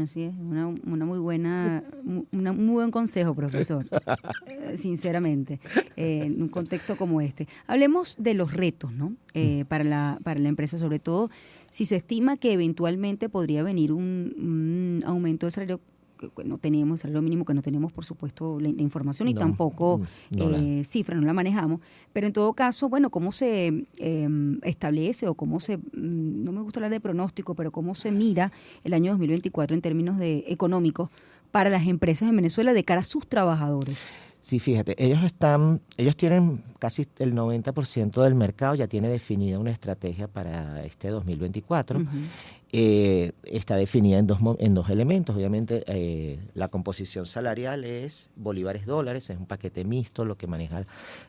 Así 0.00 0.22
es, 0.22 0.34
una, 0.34 0.66
una, 0.66 1.04
muy 1.04 1.20
buena, 1.20 1.84
un 2.04 2.26
muy 2.32 2.74
buen 2.74 2.90
consejo, 2.90 3.32
profesor, 3.34 3.86
eh, 4.46 4.76
sinceramente, 4.76 5.60
eh, 5.96 6.22
en 6.24 6.42
un 6.42 6.48
contexto 6.48 6.96
como 6.96 7.20
este. 7.20 7.46
Hablemos 7.68 8.16
de 8.18 8.34
los 8.34 8.52
retos, 8.52 8.92
¿no? 8.92 9.14
Eh, 9.34 9.64
para, 9.68 9.84
la, 9.84 10.18
para 10.24 10.40
la 10.40 10.48
empresa, 10.48 10.78
sobre 10.78 10.98
todo 10.98 11.30
si 11.74 11.86
se 11.86 11.96
estima 11.96 12.36
que 12.36 12.52
eventualmente 12.52 13.28
podría 13.28 13.64
venir 13.64 13.90
un, 13.90 14.32
un 14.38 15.00
aumento 15.04 15.46
del 15.46 15.52
salario 15.52 15.80
que, 16.16 16.44
no 16.44 16.58
tenemos, 16.58 17.00
salario 17.00 17.20
mínimo 17.20 17.44
que 17.44 17.52
no 17.52 17.62
tenemos, 17.62 17.92
por 17.92 18.04
supuesto, 18.04 18.60
la, 18.60 18.68
información 18.68 19.26
y 19.26 19.34
tampoco 19.34 20.00
eh, 20.30 20.82
cifras, 20.84 21.18
no 21.18 21.26
la 21.26 21.32
manejamos. 21.32 21.80
Pero 22.12 22.28
en 22.28 22.32
todo 22.32 22.52
caso, 22.52 22.88
bueno, 22.88 23.10
cómo 23.10 23.32
se 23.32 23.86
em, 23.98 24.60
establece 24.62 25.26
o 25.26 25.34
cómo 25.34 25.58
se, 25.58 25.78
mm, 25.78 26.44
no 26.44 26.52
me 26.52 26.60
gusta 26.60 26.78
hablar 26.78 26.92
de 26.92 27.00
pronóstico, 27.00 27.56
pero 27.56 27.72
cómo 27.72 27.96
se 27.96 28.12
mira 28.12 28.52
el 28.84 28.94
año 28.94 29.10
2024 29.10 29.74
en 29.74 29.82
términos 29.82 30.16
de 30.16 30.44
económicos 30.46 31.10
para 31.50 31.70
las 31.70 31.88
empresas 31.88 32.28
en 32.28 32.36
Venezuela 32.36 32.72
de 32.72 32.84
cara 32.84 33.00
a 33.00 33.04
sus 33.04 33.26
trabajadores. 33.26 34.12
Sí, 34.44 34.60
fíjate, 34.60 34.94
ellos 35.02 35.22
están, 35.24 35.80
ellos 35.96 36.18
tienen 36.18 36.62
casi 36.78 37.08
el 37.18 37.32
90% 37.32 38.22
del 38.22 38.34
mercado, 38.34 38.74
ya 38.74 38.86
tiene 38.86 39.08
definida 39.08 39.58
una 39.58 39.70
estrategia 39.70 40.28
para 40.28 40.84
este 40.84 41.08
2024. 41.08 42.02
Eh, 42.76 43.30
está 43.44 43.76
definida 43.76 44.18
en 44.18 44.26
dos, 44.26 44.40
en 44.58 44.74
dos 44.74 44.90
elementos. 44.90 45.36
Obviamente, 45.36 45.84
eh, 45.86 46.40
la 46.54 46.66
composición 46.66 47.24
salarial 47.24 47.84
es 47.84 48.30
bolívares 48.34 48.84
dólares, 48.84 49.30
es 49.30 49.38
un 49.38 49.46
paquete 49.46 49.84
mixto, 49.84 50.24
lo 50.24 50.36
que 50.36 50.48
maneja 50.48 50.84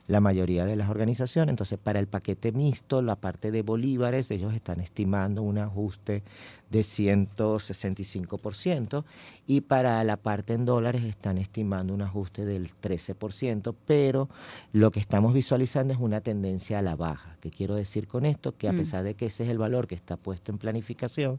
la 0.08 0.22
mayoría 0.22 0.66
de 0.66 0.76
las 0.76 0.90
organizaciones. 0.90 1.52
Entonces, 1.52 1.78
para 1.78 2.00
el 2.00 2.08
paquete 2.08 2.52
mixto, 2.52 3.04
la 3.04 3.16
parte 3.16 3.52
de 3.52 3.62
bolívares, 3.62 4.32
ellos 4.32 4.56
están 4.56 4.80
estimando 4.80 5.44
un 5.44 5.60
ajuste 5.60 6.24
de 6.70 6.82
165% 6.82 9.06
y 9.48 9.62
para 9.62 10.04
la 10.04 10.18
parte 10.18 10.54
en 10.54 10.66
dólares 10.66 11.04
están 11.04 11.38
estimando 11.38 11.94
un 11.94 12.02
ajuste 12.02 12.44
del 12.44 12.72
13%, 12.82 13.76
pero 13.86 14.28
lo 14.74 14.92
que 14.92 15.00
estamos 15.00 15.34
visualizando 15.34 15.94
es 15.94 16.00
una 16.00 16.22
tendencia 16.22 16.80
a 16.80 16.82
la 16.82 16.96
baja. 16.96 17.38
¿Qué 17.40 17.52
quiero 17.52 17.76
decir 17.76 18.08
con 18.08 18.26
esto? 18.26 18.58
Que 18.58 18.68
a 18.68 18.74
mm. 18.74 18.78
pesar 18.78 19.04
de 19.04 19.14
que 19.14 19.28
ese 19.28 19.44
es 19.44 19.50
el 19.50 19.60
valor 19.60 19.88
que 19.88 19.96
está 19.96 20.18
puesto 20.18 20.52
en 20.52 20.58
planificación, 20.58 21.35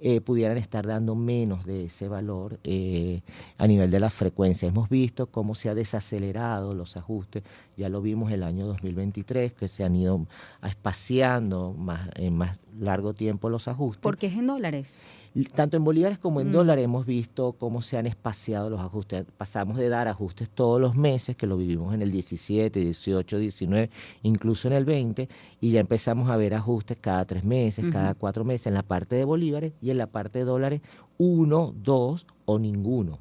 eh, 0.00 0.20
pudieran 0.20 0.58
estar 0.58 0.86
dando 0.86 1.14
menos 1.14 1.64
de 1.64 1.84
ese 1.84 2.08
valor 2.08 2.58
eh, 2.64 3.20
a 3.56 3.66
nivel 3.66 3.90
de 3.90 4.00
la 4.00 4.10
frecuencia. 4.10 4.68
Hemos 4.68 4.88
visto 4.88 5.26
cómo 5.26 5.54
se 5.54 5.68
ha 5.68 5.74
desacelerado 5.74 6.74
los 6.74 6.96
ajustes, 6.96 7.42
ya 7.76 7.88
lo 7.88 8.02
vimos 8.02 8.32
el 8.32 8.42
año 8.42 8.66
2023, 8.66 9.52
que 9.52 9.68
se 9.68 9.84
han 9.84 9.96
ido 9.96 10.26
espaciando 10.62 11.74
más, 11.76 12.08
en 12.14 12.36
más 12.36 12.58
largo 12.78 13.14
tiempo 13.14 13.48
los 13.48 13.68
ajustes. 13.68 14.02
¿Por 14.02 14.18
qué 14.18 14.26
es 14.26 14.34
en 14.34 14.46
dólares? 14.46 15.00
Tanto 15.44 15.76
en 15.76 15.84
bolívares 15.84 16.18
como 16.18 16.40
en 16.40 16.48
mm. 16.48 16.52
dólares 16.52 16.84
hemos 16.84 17.06
visto 17.06 17.52
cómo 17.52 17.82
se 17.82 17.96
han 17.96 18.06
espaciado 18.06 18.70
los 18.70 18.80
ajustes. 18.80 19.24
Pasamos 19.36 19.76
de 19.76 19.88
dar 19.88 20.08
ajustes 20.08 20.50
todos 20.50 20.80
los 20.80 20.96
meses, 20.96 21.36
que 21.36 21.46
lo 21.46 21.56
vivimos 21.56 21.94
en 21.94 22.02
el 22.02 22.10
17, 22.10 22.80
18, 22.80 23.38
19, 23.38 23.90
incluso 24.22 24.68
en 24.68 24.74
el 24.74 24.84
20, 24.84 25.28
y 25.60 25.70
ya 25.70 25.80
empezamos 25.80 26.30
a 26.30 26.36
ver 26.36 26.54
ajustes 26.54 26.98
cada 27.00 27.24
tres 27.24 27.44
meses, 27.44 27.84
cada 27.92 28.14
cuatro 28.14 28.44
meses 28.44 28.66
en 28.66 28.74
la 28.74 28.82
parte 28.82 29.16
de 29.16 29.24
bolívares 29.24 29.72
y 29.80 29.90
en 29.90 29.98
la 29.98 30.06
parte 30.06 30.40
de 30.40 30.44
dólares, 30.44 30.80
uno, 31.18 31.74
dos 31.76 32.26
o 32.44 32.58
ninguno. 32.58 33.20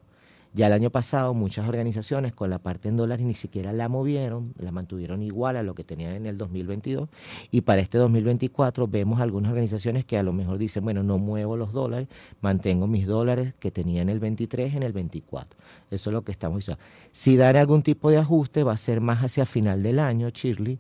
Ya 0.54 0.68
el 0.68 0.74
año 0.74 0.90
pasado 0.90 1.34
muchas 1.34 1.68
organizaciones 1.68 2.34
con 2.34 2.50
la 2.50 2.58
parte 2.58 2.90
en 2.90 2.98
dólares 2.98 3.26
ni 3.26 3.34
siquiera 3.34 3.74
la 3.74 3.90
movieron, 3.90 4.54
la 4.58 4.72
mantuvieron 4.72 5.22
igual 5.22 5.58
a 5.58 5.64
lo 5.64 5.76
que 5.76 5.84
tenían 5.84 6.14
en 6.14 6.26
el 6.26 6.38
2022 6.38 7.10
y 7.52 7.62
para 7.62 7.82
este 7.82 7.98
2024 7.98 8.88
vemos 8.88 9.20
algunas 9.20 9.52
organizaciones 9.52 10.06
que 10.06 10.18
a 10.18 10.24
lo 10.24 10.34
mejor 10.34 10.58
dicen, 10.58 10.84
bueno, 10.84 11.04
no 11.04 11.18
muevo 11.18 11.58
los 11.58 11.74
dólares, 11.74 12.08
mantengo 12.42 12.88
mis 12.88 13.06
dólares 13.06 13.54
que 13.60 13.72
tenía 13.72 14.02
en 14.02 14.10
el 14.10 14.20
23 14.20 14.76
en 14.76 14.84
el 14.84 14.94
24. 14.94 15.60
Eso 15.92 16.10
es 16.10 16.14
lo 16.14 16.24
que 16.24 16.32
estamos 16.32 16.60
diciendo. 16.60 16.84
Si 17.12 17.38
dar 17.38 17.58
algún 17.58 17.84
tipo 17.84 18.10
de 18.10 18.18
ajuste 18.18 18.64
va 18.64 18.74
a 18.74 18.78
ser 18.78 19.02
más 19.02 19.24
hacia 19.24 19.46
final 19.46 19.84
del 19.84 20.00
año, 20.00 20.30
Shirley, 20.30 20.80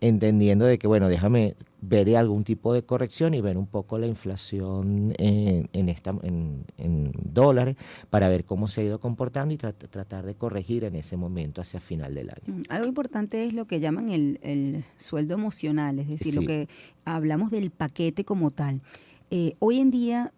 entendiendo 0.00 0.64
de 0.64 0.78
que, 0.78 0.86
bueno, 0.86 1.08
déjame 1.08 1.56
ver 1.82 2.14
algún 2.16 2.44
tipo 2.44 2.72
de 2.72 2.82
corrección 2.82 3.34
y 3.34 3.40
ver 3.40 3.56
un 3.56 3.66
poco 3.66 3.98
la 3.98 4.06
inflación 4.06 5.14
en, 5.18 5.88
esta, 5.88 6.14
en, 6.22 7.12
dólares 7.24 7.76
para 8.10 8.28
ver 8.28 8.44
cómo 8.44 8.68
se 8.68 8.80
ha 8.80 8.84
ido 8.84 9.00
comportando 9.00 9.54
y 9.54 9.56
tratar 9.56 10.26
de 10.26 10.34
corregir 10.34 10.84
en 10.84 10.94
ese 10.94 11.16
momento 11.16 11.60
hacia 11.60 11.80
final 11.80 12.14
del 12.14 12.30
año. 12.30 12.42
Mm, 12.46 12.62
algo 12.68 12.86
importante 12.86 13.44
es 13.44 13.54
lo 13.54 13.66
que 13.66 13.80
llaman 13.80 14.10
el, 14.10 14.84
sueldo 14.98 15.34
emocional, 15.34 15.98
es 15.98 16.08
decir, 16.08 16.34
lo 16.34 16.42
que 16.42 16.68
hablamos 17.04 17.50
del 17.50 17.70
paquete 17.70 18.24
como 18.24 18.50
tal. 18.50 18.80
Eh, 19.30 19.54
hoy 19.60 19.78
en 19.78 19.90
día 19.90 20.32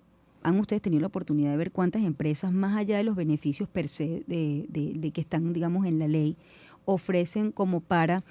¿Han 0.45 0.59
ustedes 0.59 0.83
tenido 0.83 1.01
la 1.01 1.07
oportunidad 1.07 1.53
de 1.53 1.57
ver 1.57 1.71
cuántas 1.71 2.03
empresas, 2.03 2.53
más 2.53 2.77
allá 2.77 2.97
de 2.97 3.05
los 3.05 3.15
beneficios 3.15 3.69
per 3.69 3.87
se 3.87 4.25
de, 4.27 4.67
de, 4.69 5.11
que 5.13 5.21
están, 5.21 5.53
digamos, 5.53 5.87
en 5.87 6.01
la 6.01 6.09
ley, 6.09 6.37
ofrecen 6.85 7.53
como 7.53 7.81
para 7.81 8.25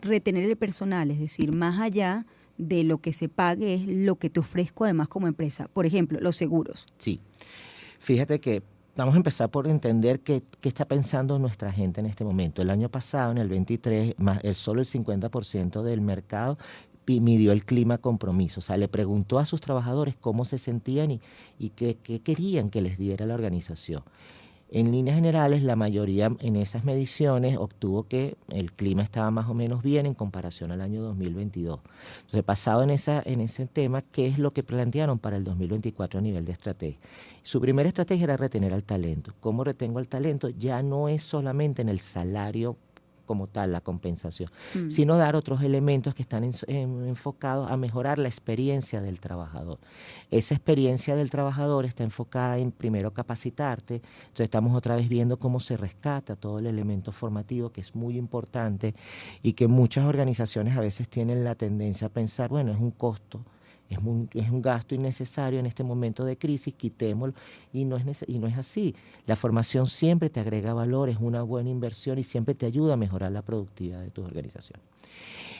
retener 0.00 0.48
el 0.48 0.56
personal? 0.56 1.10
Es 1.10 1.20
decir, 1.20 1.52
más 1.52 1.78
allá 1.78 2.24
de 2.68 2.84
lo 2.84 2.98
que 2.98 3.12
se 3.12 3.28
pague 3.28 3.74
es 3.74 3.86
lo 3.86 4.16
que 4.16 4.30
te 4.30 4.40
ofrezco 4.40 4.84
además 4.84 5.08
como 5.08 5.26
empresa. 5.26 5.68
Por 5.72 5.86
ejemplo, 5.86 6.18
los 6.20 6.36
seguros. 6.36 6.86
Sí. 6.98 7.20
Fíjate 7.98 8.40
que 8.40 8.62
vamos 8.96 9.14
a 9.14 9.16
empezar 9.16 9.50
por 9.50 9.66
entender 9.66 10.20
qué, 10.20 10.42
qué, 10.60 10.68
está 10.68 10.86
pensando 10.86 11.38
nuestra 11.38 11.72
gente 11.72 12.00
en 12.00 12.06
este 12.06 12.24
momento. 12.24 12.62
El 12.62 12.70
año 12.70 12.88
pasado, 12.88 13.32
en 13.32 13.38
el 13.38 13.48
23, 13.48 14.14
más, 14.18 14.42
el, 14.42 14.54
solo 14.54 14.80
el 14.80 14.86
50% 14.86 15.82
del 15.82 16.00
mercado 16.00 16.58
midió 17.06 17.52
el 17.52 17.64
clima 17.64 17.98
compromiso, 17.98 18.60
o 18.60 18.62
sea, 18.62 18.76
le 18.76 18.88
preguntó 18.88 19.38
a 19.38 19.44
sus 19.44 19.60
trabajadores 19.60 20.14
cómo 20.18 20.44
se 20.44 20.58
sentían 20.58 21.10
y, 21.10 21.20
y 21.58 21.70
qué, 21.70 21.96
qué, 22.02 22.20
querían 22.20 22.70
que 22.70 22.80
les 22.80 22.98
diera 22.98 23.26
la 23.26 23.34
organización. 23.34 24.02
En 24.74 24.90
líneas 24.90 25.16
generales, 25.16 25.62
la 25.62 25.76
mayoría 25.76 26.32
en 26.40 26.56
esas 26.56 26.84
mediciones 26.84 27.58
obtuvo 27.58 28.04
que 28.04 28.38
el 28.48 28.72
clima 28.72 29.02
estaba 29.02 29.30
más 29.30 29.46
o 29.50 29.52
menos 29.52 29.82
bien 29.82 30.06
en 30.06 30.14
comparación 30.14 30.72
al 30.72 30.80
año 30.80 31.02
2022. 31.02 31.78
Entonces, 32.20 32.42
pasado 32.42 32.82
en, 32.82 32.88
esa, 32.88 33.22
en 33.26 33.42
ese 33.42 33.66
tema, 33.66 34.00
¿qué 34.00 34.26
es 34.26 34.38
lo 34.38 34.50
que 34.50 34.62
plantearon 34.62 35.18
para 35.18 35.36
el 35.36 35.44
2024 35.44 36.20
a 36.20 36.22
nivel 36.22 36.46
de 36.46 36.52
estrategia? 36.52 36.98
Su 37.42 37.60
primera 37.60 37.86
estrategia 37.86 38.24
era 38.24 38.38
retener 38.38 38.72
al 38.72 38.82
talento. 38.82 39.34
¿Cómo 39.40 39.62
retengo 39.62 39.98
al 39.98 40.08
talento? 40.08 40.48
Ya 40.48 40.82
no 40.82 41.10
es 41.10 41.22
solamente 41.22 41.82
en 41.82 41.90
el 41.90 42.00
salario 42.00 42.78
como 43.32 43.46
tal 43.46 43.72
la 43.72 43.80
compensación, 43.80 44.50
mm. 44.74 44.90
sino 44.90 45.16
dar 45.16 45.36
otros 45.36 45.62
elementos 45.62 46.14
que 46.14 46.20
están 46.20 46.44
enfocados 46.44 47.70
a 47.70 47.78
mejorar 47.78 48.18
la 48.18 48.28
experiencia 48.28 49.00
del 49.00 49.20
trabajador. 49.20 49.78
Esa 50.30 50.54
experiencia 50.54 51.16
del 51.16 51.30
trabajador 51.30 51.86
está 51.86 52.04
enfocada 52.04 52.58
en 52.58 52.72
primero 52.72 53.14
capacitarte, 53.14 54.02
entonces 54.24 54.44
estamos 54.44 54.76
otra 54.76 54.96
vez 54.96 55.08
viendo 55.08 55.38
cómo 55.38 55.60
se 55.60 55.78
rescata 55.78 56.36
todo 56.36 56.58
el 56.58 56.66
elemento 56.66 57.10
formativo 57.10 57.70
que 57.72 57.80
es 57.80 57.94
muy 57.94 58.18
importante 58.18 58.94
y 59.42 59.54
que 59.54 59.66
muchas 59.66 60.04
organizaciones 60.04 60.76
a 60.76 60.80
veces 60.80 61.08
tienen 61.08 61.42
la 61.42 61.54
tendencia 61.54 62.08
a 62.08 62.10
pensar, 62.10 62.50
bueno, 62.50 62.70
es 62.70 62.78
un 62.78 62.90
costo 62.90 63.42
es 63.92 64.50
un, 64.50 64.62
gasto 64.62 64.94
innecesario 64.94 65.58
en 65.58 65.66
este 65.66 65.82
momento 65.82 66.24
de 66.24 66.36
crisis, 66.36 66.74
quitémoslo 66.74 67.34
y 67.72 67.84
no, 67.84 67.96
es 67.96 68.24
y 68.26 68.38
no 68.38 68.46
es 68.46 68.56
así. 68.56 68.94
La 69.26 69.36
formación 69.36 69.86
siempre 69.86 70.30
te 70.30 70.40
agrega 70.40 70.74
valor, 70.74 71.08
es 71.08 71.18
una 71.18 71.42
buena 71.42 71.70
inversión 71.70 72.18
y 72.18 72.24
siempre 72.24 72.54
te 72.54 72.66
ayuda 72.66 72.94
a 72.94 72.96
mejorar 72.96 73.32
la 73.32 73.42
productividad 73.42 74.00
de 74.02 74.10
tu 74.10 74.22
organización. 74.22 74.80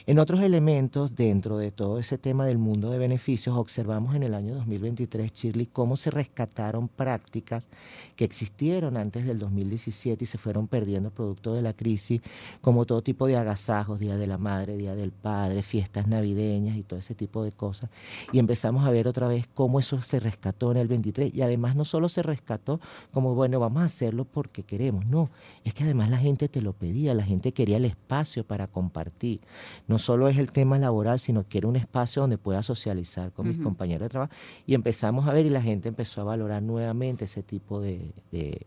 En 0.04 0.18
otros 0.18 0.40
elementos, 0.40 1.14
dentro 1.14 1.58
de 1.58 1.70
todo 1.70 2.00
ese 2.00 2.18
tema 2.18 2.44
del 2.44 2.58
mundo 2.58 2.90
de 2.90 2.98
beneficios, 2.98 3.56
observamos 3.56 4.16
en 4.16 4.24
el 4.24 4.34
año 4.34 4.52
2023, 4.56 5.32
Shirley, 5.32 5.66
cómo 5.66 5.96
se 5.96 6.10
rescataron 6.10 6.88
prácticas 6.88 7.68
que 8.16 8.24
existieron 8.24 8.96
antes 8.96 9.24
del 9.26 9.38
2017 9.38 10.24
y 10.24 10.26
se 10.26 10.38
fueron 10.38 10.66
perdiendo 10.66 11.10
producto 11.10 11.54
de 11.54 11.62
la 11.62 11.72
crisis, 11.72 12.20
como 12.60 12.84
todo 12.84 13.02
tipo 13.02 13.28
de 13.28 13.36
agasajos, 13.36 14.00
Día 14.00 14.16
de 14.16 14.26
la 14.26 14.38
Madre, 14.38 14.76
Día 14.76 14.96
del 14.96 15.12
Padre, 15.12 15.62
fiestas 15.62 16.08
navideñas 16.08 16.76
y 16.76 16.82
todo 16.82 16.98
ese 16.98 17.14
tipo 17.14 17.44
de 17.44 17.52
cosas. 17.52 17.88
Y 18.30 18.38
empezamos 18.38 18.84
a 18.84 18.90
ver 18.90 19.08
otra 19.08 19.26
vez 19.26 19.48
cómo 19.52 19.80
eso 19.80 20.00
se 20.02 20.20
rescató 20.20 20.70
en 20.70 20.76
el 20.76 20.88
23 20.88 21.34
y 21.34 21.42
además 21.42 21.76
no 21.76 21.84
solo 21.84 22.08
se 22.08 22.22
rescató 22.22 22.80
como, 23.10 23.34
bueno, 23.34 23.58
vamos 23.60 23.82
a 23.82 23.86
hacerlo 23.86 24.24
porque 24.24 24.62
queremos, 24.62 25.06
no, 25.06 25.30
es 25.64 25.74
que 25.74 25.84
además 25.84 26.10
la 26.10 26.18
gente 26.18 26.48
te 26.48 26.60
lo 26.60 26.72
pedía, 26.72 27.14
la 27.14 27.24
gente 27.24 27.52
quería 27.52 27.76
el 27.76 27.84
espacio 27.84 28.44
para 28.44 28.66
compartir. 28.66 29.40
No 29.86 29.98
solo 29.98 30.28
es 30.28 30.38
el 30.38 30.50
tema 30.50 30.78
laboral, 30.78 31.18
sino 31.18 31.46
que 31.46 31.58
era 31.58 31.68
un 31.68 31.76
espacio 31.76 32.22
donde 32.22 32.38
pueda 32.38 32.62
socializar 32.62 33.32
con 33.32 33.48
mis 33.48 33.58
compañeros 33.58 34.06
de 34.06 34.08
trabajo. 34.08 34.32
Y 34.66 34.74
empezamos 34.74 35.26
a 35.26 35.32
ver 35.32 35.46
y 35.46 35.50
la 35.50 35.62
gente 35.62 35.88
empezó 35.88 36.20
a 36.20 36.24
valorar 36.24 36.62
nuevamente 36.62 37.24
ese 37.24 37.42
tipo 37.42 37.80
de, 37.80 38.12
de, 38.30 38.66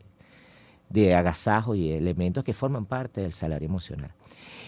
de 0.90 1.16
agasajos 1.16 1.78
y 1.78 1.92
elementos 1.92 2.44
que 2.44 2.54
forman 2.54 2.86
parte 2.86 3.22
del 3.22 3.32
salario 3.32 3.68
emocional 3.68 4.12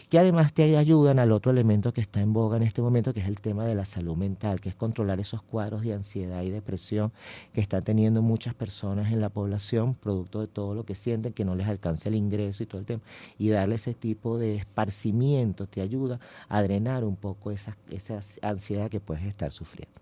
que 0.10 0.18
además 0.18 0.54
te 0.54 0.78
ayudan 0.78 1.20
al 1.20 1.32
otro 1.32 1.52
elemento 1.52 1.94
que 1.94 2.00
está 2.00 2.22
en 2.22 2.32
boga 2.32 2.56
en 2.58 2.64
este 2.64 2.82
momento, 2.82 3.14
que 3.14 3.20
es 3.20 3.28
el 3.28 3.42
tema 3.42 3.66
de 3.66 3.76
la 3.76 3.84
salud 3.84 4.16
mental, 4.16 4.62
que 4.62 4.70
es 4.70 4.76
controlar 4.76 5.20
esos 5.20 5.42
cuadros 5.42 5.84
de 5.84 5.94
ansiedad 5.94 6.44
y 6.44 6.50
depresión 6.50 7.12
que 7.54 7.60
están 7.60 7.84
teniendo 7.84 8.22
muchas 8.22 8.54
personas 8.54 9.12
en 9.12 9.20
la 9.20 9.30
población, 9.30 9.96
producto 9.96 10.40
de 10.40 10.48
todo 10.48 10.74
lo 10.76 10.86
que 10.86 10.96
sienten, 10.96 11.34
que 11.34 11.44
no 11.44 11.56
les 11.56 11.68
alcanza 11.68 12.08
el 12.08 12.16
ingreso 12.16 12.64
y 12.64 12.66
todo 12.68 12.80
el 12.80 12.86
tema, 12.86 13.02
y 13.38 13.50
darle 13.50 13.76
ese 13.76 13.94
tipo 13.94 14.38
de 14.38 14.56
esparcimiento 14.56 15.68
te 15.68 15.82
ayuda 15.82 16.20
a 16.48 16.64
drenar 16.64 17.04
un 17.04 17.18
poco 17.18 17.52
esa, 17.52 17.76
esa 17.90 18.22
ansiedad 18.42 18.90
que 18.90 19.02
puedes 19.02 19.26
estar 19.26 19.52
sufriendo. 19.52 19.94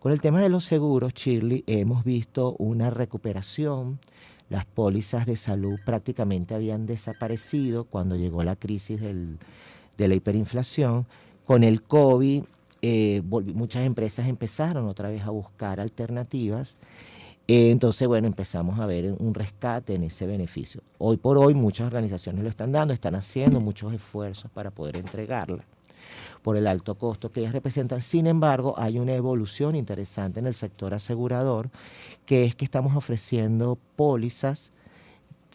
Con 0.00 0.12
el 0.12 0.20
tema 0.20 0.40
de 0.40 0.50
los 0.50 0.64
seguros, 0.64 1.14
Shirley, 1.14 1.64
hemos 1.66 2.04
visto 2.04 2.56
una 2.58 2.90
recuperación 2.90 3.98
las 4.54 4.66
pólizas 4.66 5.26
de 5.26 5.34
salud 5.34 5.80
prácticamente 5.84 6.54
habían 6.54 6.86
desaparecido 6.86 7.86
cuando 7.86 8.14
llegó 8.14 8.44
la 8.44 8.54
crisis 8.54 9.00
de 9.00 10.08
la 10.08 10.14
hiperinflación. 10.14 11.06
Con 11.44 11.64
el 11.64 11.82
COVID, 11.82 12.44
eh, 12.80 13.22
muchas 13.30 13.84
empresas 13.84 14.28
empezaron 14.28 14.86
otra 14.86 15.08
vez 15.08 15.24
a 15.24 15.30
buscar 15.30 15.80
alternativas 15.80 16.76
Eh, 17.48 17.70
entonces, 17.70 18.08
bueno, 18.08 18.26
empezamos 18.26 18.78
a 18.80 18.86
ver 18.86 19.14
un 19.18 19.34
rescate 19.34 19.94
en 19.94 20.04
ese 20.04 20.26
beneficio. 20.26 20.80
Hoy 20.98 21.16
por 21.18 21.36
hoy 21.36 21.54
muchas 21.54 21.86
organizaciones 21.88 22.42
lo 22.42 22.48
están 22.48 22.72
dando, 22.72 22.94
están 22.94 23.14
haciendo 23.16 23.60
muchos 23.60 23.92
esfuerzos 23.92 24.50
para 24.50 24.70
poder 24.70 24.96
entregarla 24.96 25.64
por 26.44 26.58
el 26.58 26.66
alto 26.66 26.96
costo 26.96 27.32
que 27.32 27.40
ellas 27.40 27.54
representan. 27.54 28.02
Sin 28.02 28.26
embargo, 28.26 28.74
hay 28.76 28.98
una 28.98 29.14
evolución 29.14 29.74
interesante 29.74 30.40
en 30.40 30.46
el 30.46 30.52
sector 30.52 30.92
asegurador, 30.92 31.70
que 32.26 32.44
es 32.44 32.54
que 32.54 32.66
estamos 32.66 32.94
ofreciendo 32.94 33.78
pólizas 33.96 34.70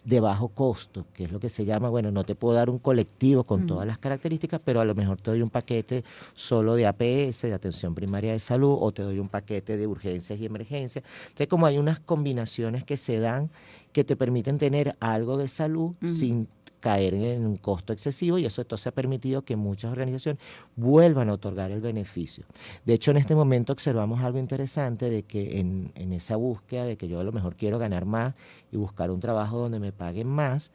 de 0.03 0.19
bajo 0.19 0.47
costo, 0.47 1.05
que 1.13 1.25
es 1.25 1.31
lo 1.31 1.39
que 1.39 1.49
se 1.49 1.63
llama, 1.63 1.89
bueno, 1.89 2.09
no 2.09 2.23
te 2.23 2.33
puedo 2.33 2.55
dar 2.55 2.71
un 2.71 2.79
colectivo 2.79 3.43
con 3.43 3.67
todas 3.67 3.85
las 3.85 3.99
características, 3.99 4.59
pero 4.65 4.81
a 4.81 4.85
lo 4.85 4.95
mejor 4.95 5.21
te 5.21 5.29
doy 5.29 5.43
un 5.43 5.51
paquete 5.51 6.03
solo 6.33 6.73
de 6.73 6.87
APS, 6.87 7.43
de 7.43 7.53
atención 7.53 7.93
primaria 7.93 8.31
de 8.31 8.39
salud, 8.39 8.75
o 8.81 8.91
te 8.91 9.03
doy 9.03 9.19
un 9.19 9.29
paquete 9.29 9.77
de 9.77 9.85
urgencias 9.85 10.39
y 10.39 10.45
emergencias. 10.47 11.05
Entonces, 11.27 11.47
como 11.47 11.67
hay 11.67 11.77
unas 11.77 11.99
combinaciones 11.99 12.83
que 12.83 12.97
se 12.97 13.19
dan 13.19 13.51
que 13.91 14.03
te 14.03 14.15
permiten 14.15 14.57
tener 14.57 14.95
algo 14.99 15.37
de 15.37 15.47
salud 15.47 15.93
sin 16.01 16.47
caer 16.79 17.13
en 17.13 17.45
un 17.45 17.57
costo 17.57 17.93
excesivo 17.93 18.37
y 18.37 18.45
eso 18.45 18.61
entonces 18.61 18.87
ha 18.87 18.91
permitido 18.91 19.43
que 19.43 19.55
muchas 19.55 19.91
organizaciones 19.91 20.41
vuelvan 20.75 21.29
a 21.29 21.33
otorgar 21.33 21.71
el 21.71 21.81
beneficio. 21.81 22.45
De 22.85 22.93
hecho, 22.93 23.11
en 23.11 23.17
este 23.17 23.35
momento 23.35 23.73
observamos 23.73 24.21
algo 24.21 24.39
interesante 24.39 25.09
de 25.09 25.23
que 25.23 25.59
en, 25.59 25.91
en 25.95 26.13
esa 26.13 26.35
búsqueda 26.35 26.85
de 26.85 26.97
que 26.97 27.07
yo 27.07 27.19
a 27.19 27.23
lo 27.23 27.31
mejor 27.31 27.55
quiero 27.55 27.79
ganar 27.79 28.05
más 28.05 28.33
y 28.71 28.77
buscar 28.77 29.11
un 29.11 29.19
trabajo 29.19 29.57
donde 29.57 29.79
me 29.79 29.91
paguen 29.91 30.27
más, 30.27 30.71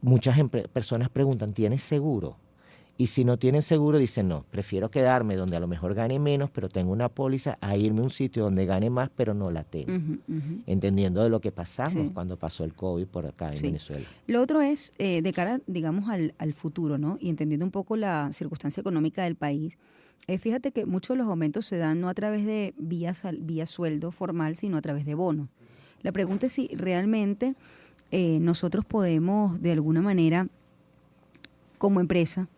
muchas 0.00 0.36
personas 0.72 1.08
preguntan, 1.08 1.52
¿tienes 1.52 1.82
seguro? 1.82 2.36
Y 2.96 3.08
si 3.08 3.24
no 3.24 3.38
tienen 3.38 3.62
seguro, 3.62 3.98
dicen, 3.98 4.28
no, 4.28 4.44
prefiero 4.50 4.88
quedarme 4.88 5.34
donde 5.34 5.56
a 5.56 5.60
lo 5.60 5.66
mejor 5.66 5.94
gane 5.94 6.20
menos, 6.20 6.50
pero 6.52 6.68
tengo 6.68 6.92
una 6.92 7.08
póliza, 7.08 7.58
a 7.60 7.76
irme 7.76 8.00
a 8.00 8.04
un 8.04 8.10
sitio 8.10 8.44
donde 8.44 8.66
gane 8.66 8.88
más, 8.88 9.10
pero 9.10 9.34
no 9.34 9.50
la 9.50 9.64
tengo. 9.64 9.92
Entendiendo 10.66 11.22
de 11.22 11.28
lo 11.28 11.40
que 11.40 11.50
pasamos 11.50 12.12
cuando 12.14 12.36
pasó 12.36 12.62
el 12.62 12.74
COVID 12.74 13.06
por 13.06 13.26
acá 13.26 13.50
en 13.50 13.62
Venezuela. 13.62 14.06
Lo 14.28 14.40
otro 14.40 14.60
es, 14.60 14.92
eh, 14.98 15.22
de 15.22 15.32
cara, 15.32 15.60
digamos, 15.66 16.08
al, 16.08 16.34
al, 16.38 16.52
futuro, 16.52 16.96
¿no? 16.96 17.16
Y 17.18 17.30
entendiendo 17.30 17.66
un 17.66 17.72
poco 17.72 17.96
la 17.96 18.32
circunstancia 18.32 18.80
económica 18.80 19.24
del 19.24 19.34
país, 19.34 19.76
eh, 20.26 20.38
fíjate 20.38 20.72
que 20.72 20.86
muchos 20.86 21.14
de 21.14 21.18
los 21.18 21.28
aumentos 21.28 21.66
se 21.66 21.76
dan 21.76 22.00
no 22.00 22.08
a 22.08 22.14
través 22.14 22.46
de 22.46 22.74
vía, 22.78 23.12
vía 23.40 23.66
sueldo 23.66 24.10
formal, 24.10 24.56
sino 24.56 24.76
a 24.76 24.82
través 24.82 25.04
de 25.04 25.14
bonos. 25.14 25.48
La 26.02 26.12
pregunta 26.12 26.46
es 26.46 26.52
si 26.52 26.68
realmente 26.68 27.54
eh, 28.10 28.38
nosotros 28.40 28.84
podemos, 28.84 29.60
de 29.60 29.72
alguna 29.72 30.00
manera, 30.00 30.46
como 31.78 32.00
empresa, 32.00 32.48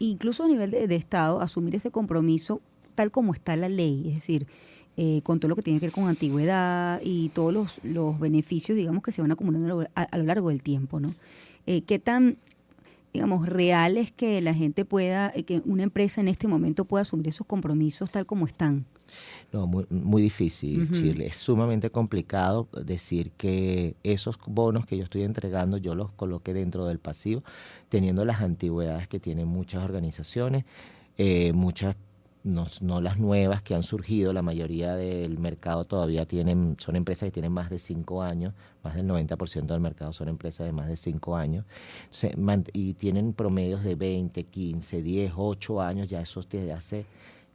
incluso 0.00 0.42
a 0.42 0.48
nivel 0.48 0.70
de, 0.70 0.96
Estado, 0.96 1.40
asumir 1.40 1.76
ese 1.76 1.90
compromiso 1.90 2.60
tal 2.94 3.10
como 3.10 3.32
está 3.32 3.54
la 3.56 3.68
ley, 3.68 4.08
es 4.08 4.14
decir, 4.16 4.46
eh, 4.96 5.20
con 5.22 5.38
todo 5.38 5.48
lo 5.48 5.56
que 5.56 5.62
tiene 5.62 5.78
que 5.78 5.86
ver 5.86 5.92
con 5.94 6.08
antigüedad 6.08 7.00
y 7.04 7.28
todos 7.30 7.80
los, 7.84 8.20
beneficios, 8.20 8.76
digamos, 8.76 9.02
que 9.02 9.12
se 9.12 9.22
van 9.22 9.30
acumulando 9.30 9.86
a, 9.94 10.18
lo 10.18 10.24
largo 10.24 10.48
del 10.48 10.62
tiempo, 10.62 10.98
¿no? 10.98 11.14
Eh, 11.66 11.82
¿Qué 11.82 11.98
tan, 11.98 12.36
digamos, 13.12 13.46
real 13.46 13.96
es 13.96 14.12
que 14.12 14.40
la 14.40 14.54
gente 14.54 14.84
pueda, 14.84 15.32
eh, 15.34 15.44
que 15.44 15.62
una 15.64 15.82
empresa 15.82 16.20
en 16.20 16.28
este 16.28 16.48
momento 16.48 16.84
pueda 16.84 17.02
asumir 17.02 17.28
esos 17.28 17.46
compromisos 17.46 18.10
tal 18.10 18.26
como 18.26 18.46
están? 18.46 18.86
No, 19.52 19.66
muy, 19.66 19.86
muy 19.90 20.22
difícil, 20.22 20.88
Chile. 20.92 21.26
Es 21.26 21.36
sumamente 21.36 21.90
complicado 21.90 22.68
decir 22.84 23.32
que 23.32 23.96
esos 24.04 24.38
bonos 24.46 24.86
que 24.86 24.96
yo 24.96 25.02
estoy 25.02 25.24
entregando 25.24 25.76
yo 25.76 25.96
los 25.96 26.12
coloqué 26.12 26.54
dentro 26.54 26.86
del 26.86 27.00
pasivo, 27.00 27.42
teniendo 27.88 28.24
las 28.24 28.40
antigüedades 28.40 29.08
que 29.08 29.18
tienen 29.18 29.48
muchas 29.48 29.82
organizaciones, 29.82 30.64
eh, 31.18 31.52
muchas 31.52 31.96
no, 32.42 32.66
no, 32.80 33.00
las 33.00 33.18
nuevas 33.18 33.62
que 33.62 33.74
han 33.74 33.82
surgido, 33.82 34.32
la 34.32 34.42
mayoría 34.42 34.94
del 34.94 35.38
mercado 35.38 35.84
todavía 35.84 36.26
tienen, 36.26 36.76
son 36.78 36.96
empresas 36.96 37.26
que 37.26 37.32
tienen 37.32 37.52
más 37.52 37.68
de 37.68 37.78
cinco 37.78 38.22
años, 38.22 38.54
más 38.82 38.94
del 38.94 39.06
90% 39.06 39.66
del 39.66 39.80
mercado 39.80 40.12
son 40.12 40.28
empresas 40.28 40.66
de 40.66 40.72
más 40.72 40.88
de 40.88 40.96
cinco 40.96 41.36
años, 41.36 41.66
y 42.72 42.94
tienen 42.94 43.34
promedios 43.34 43.84
de 43.84 43.94
20, 43.94 44.44
15, 44.44 45.02
10, 45.02 45.32
8 45.36 45.82
años, 45.82 46.08
ya 46.08 46.22
eso 46.22 46.42
te 46.42 46.72
hace 46.72 47.04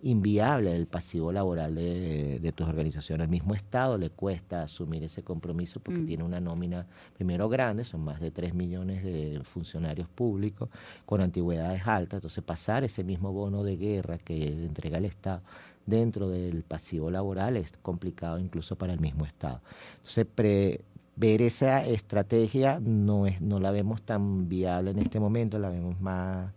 inviable 0.05 0.75
el 0.75 0.85
pasivo 0.85 1.31
laboral 1.31 1.73
de, 1.73 2.53
tus 2.55 2.67
organizaciones. 2.67 3.25
Al 3.25 3.31
mismo 3.31 3.55
Estado 3.55 3.97
le 3.97 4.11
cuesta 4.11 4.61
asumir 4.61 5.03
ese 5.03 5.23
compromiso 5.23 5.79
porque 5.79 6.01
mm. 6.01 6.05
tiene 6.05 6.23
una 6.23 6.39
nómina, 6.39 6.85
primero 7.15 7.49
grande, 7.49 7.83
son 7.85 8.01
más 8.01 8.21
de 8.21 8.29
3 8.29 8.53
millones 8.53 9.03
de 9.03 9.41
funcionarios 9.43 10.07
públicos 10.07 10.69
con 11.07 11.21
antigüedades 11.21 11.87
altas, 11.87 12.19
entonces 12.19 12.43
pasar 12.43 12.83
ese 12.83 13.03
mismo 13.03 13.33
bono 13.33 13.63
de 13.63 13.77
guerra 13.77 14.19
que 14.19 14.47
entrega 14.47 14.99
el 14.99 15.05
Estado 15.05 15.41
dentro 15.87 16.29
del 16.29 16.61
pasivo 16.61 17.09
laboral 17.09 17.57
es 17.57 17.73
complicado 17.81 18.37
incluso 18.37 18.75
para 18.75 18.93
el 18.93 18.99
mismo 18.99 19.25
Estado. 19.25 19.59
Entonces, 19.97 20.27
ver 21.15 21.41
esa 21.41 21.83
estrategia 21.83 22.79
no, 22.79 23.25
es, 23.25 23.41
no 23.41 23.59
la 23.59 23.71
vemos 23.71 24.03
tan 24.03 24.47
viable 24.49 24.91
en 24.91 24.99
este 24.99 25.19
momento, 25.19 25.57
la 25.57 25.69
vemos 25.69 25.99
más 25.99 26.51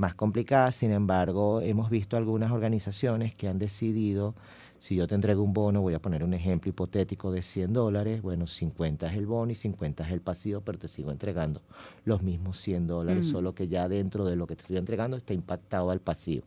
más 0.00 0.14
complicadas. 0.14 0.74
Sin 0.74 0.90
embargo, 0.90 1.60
hemos 1.60 1.90
visto 1.90 2.16
algunas 2.16 2.50
organizaciones 2.50 3.34
que 3.34 3.46
han 3.46 3.58
decidido, 3.58 4.34
si 4.78 4.96
yo 4.96 5.06
te 5.06 5.14
entrego 5.14 5.42
un 5.42 5.52
bono, 5.52 5.82
voy 5.82 5.94
a 5.94 6.00
poner 6.00 6.24
un 6.24 6.32
ejemplo 6.32 6.70
hipotético 6.70 7.30
de 7.30 7.42
100 7.42 7.74
dólares, 7.74 8.22
bueno, 8.22 8.46
50 8.46 9.06
es 9.06 9.16
el 9.16 9.26
bono 9.26 9.52
y 9.52 9.54
50 9.54 10.04
es 10.04 10.10
el 10.10 10.22
pasivo, 10.22 10.62
pero 10.62 10.78
te 10.78 10.88
sigo 10.88 11.10
entregando 11.10 11.60
los 12.06 12.22
mismos 12.22 12.58
100 12.58 12.86
dólares, 12.86 13.26
mm. 13.26 13.30
solo 13.30 13.54
que 13.54 13.68
ya 13.68 13.88
dentro 13.88 14.24
de 14.24 14.36
lo 14.36 14.46
que 14.46 14.56
te 14.56 14.62
estoy 14.62 14.78
entregando 14.78 15.18
está 15.18 15.34
impactado 15.34 15.90
al 15.90 16.00
pasivo. 16.00 16.46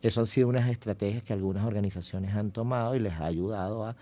Eso 0.00 0.22
han 0.22 0.26
sido 0.26 0.48
unas 0.48 0.70
estrategias 0.70 1.22
que 1.22 1.34
algunas 1.34 1.66
organizaciones 1.66 2.34
han 2.34 2.50
tomado 2.50 2.96
y 2.96 3.00
les 3.00 3.12
ha 3.12 3.26
ayudado 3.26 3.84
a, 3.84 3.96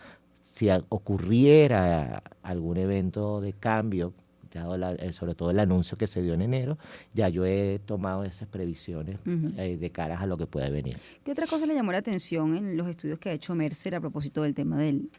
si 0.44 0.68
ocurriera 0.88 2.22
algún 2.42 2.76
evento 2.76 3.40
de 3.40 3.52
cambio 3.52 4.12
eh, 4.54 5.12
sobre 5.12 5.34
todo 5.34 5.50
el 5.50 5.58
anuncio 5.58 5.96
que 5.96 6.06
se 6.06 6.22
dio 6.22 6.34
en 6.34 6.42
enero, 6.42 6.78
ya 7.14 7.28
yo 7.28 7.44
he 7.46 7.80
tomado 7.84 8.24
esas 8.24 8.48
previsiones 8.48 9.22
eh, 9.26 9.76
de 9.80 9.90
caras 9.90 10.20
a 10.20 10.26
lo 10.26 10.36
que 10.36 10.46
puede 10.46 10.70
venir. 10.70 10.96
¿Qué 11.24 11.32
otra 11.32 11.46
cosa 11.46 11.66
le 11.66 11.74
llamó 11.74 11.92
la 11.92 11.98
atención 11.98 12.56
en 12.56 12.76
los 12.76 12.88
estudios 12.88 13.18
que 13.18 13.30
ha 13.30 13.32
hecho 13.32 13.54
Mercer 13.54 13.94
a 13.94 14.00
propósito 14.00 14.42
del 14.42 14.54
tema 14.54 14.78
del, 14.78 15.10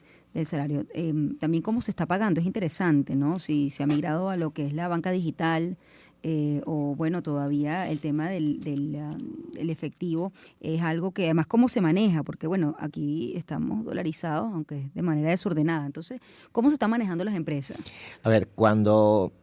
salario? 0.46 0.86
Em, 0.94 1.38
también 1.38 1.62
cómo 1.64 1.82
se 1.82 1.92
está 1.92 2.06
pagando, 2.06 2.42
es 2.42 2.48
interesante, 2.48 3.16
¿no? 3.16 3.40
Si 3.40 3.70
se 3.70 3.84
ha 3.84 3.88
migrado 3.88 4.30
a 4.30 4.38
lo 4.38 4.52
que 4.52 4.66
es 4.66 4.74
la 4.74 4.88
banca 4.88 5.12
digital, 5.12 5.78
eh, 6.26 6.62
o 6.66 6.96
bueno, 6.96 7.22
todavía 7.22 7.90
el 7.90 8.00
tema 8.00 8.30
del, 8.30 8.62
del, 8.62 9.70
efectivo 9.70 10.32
es 10.62 10.82
algo 10.82 11.12
que 11.12 11.26
además 11.26 11.48
cómo 11.48 11.68
se 11.68 11.82
maneja, 11.82 12.24
porque 12.24 12.48
bueno, 12.48 12.76
aquí 12.80 13.34
estamos 13.36 13.84
dolarizados, 13.84 14.54
aunque 14.54 14.90
de 14.94 15.02
manera 15.02 15.30
desordenada. 15.30 15.86
Entonces, 15.86 16.22
¿cómo 16.54 16.70
se 16.70 16.76
están 16.76 16.92
manejando 16.92 17.26
las 17.26 17.36
empresas? 17.36 17.78
A 18.24 18.30
ver, 18.30 18.48
cuando, 18.48 19.34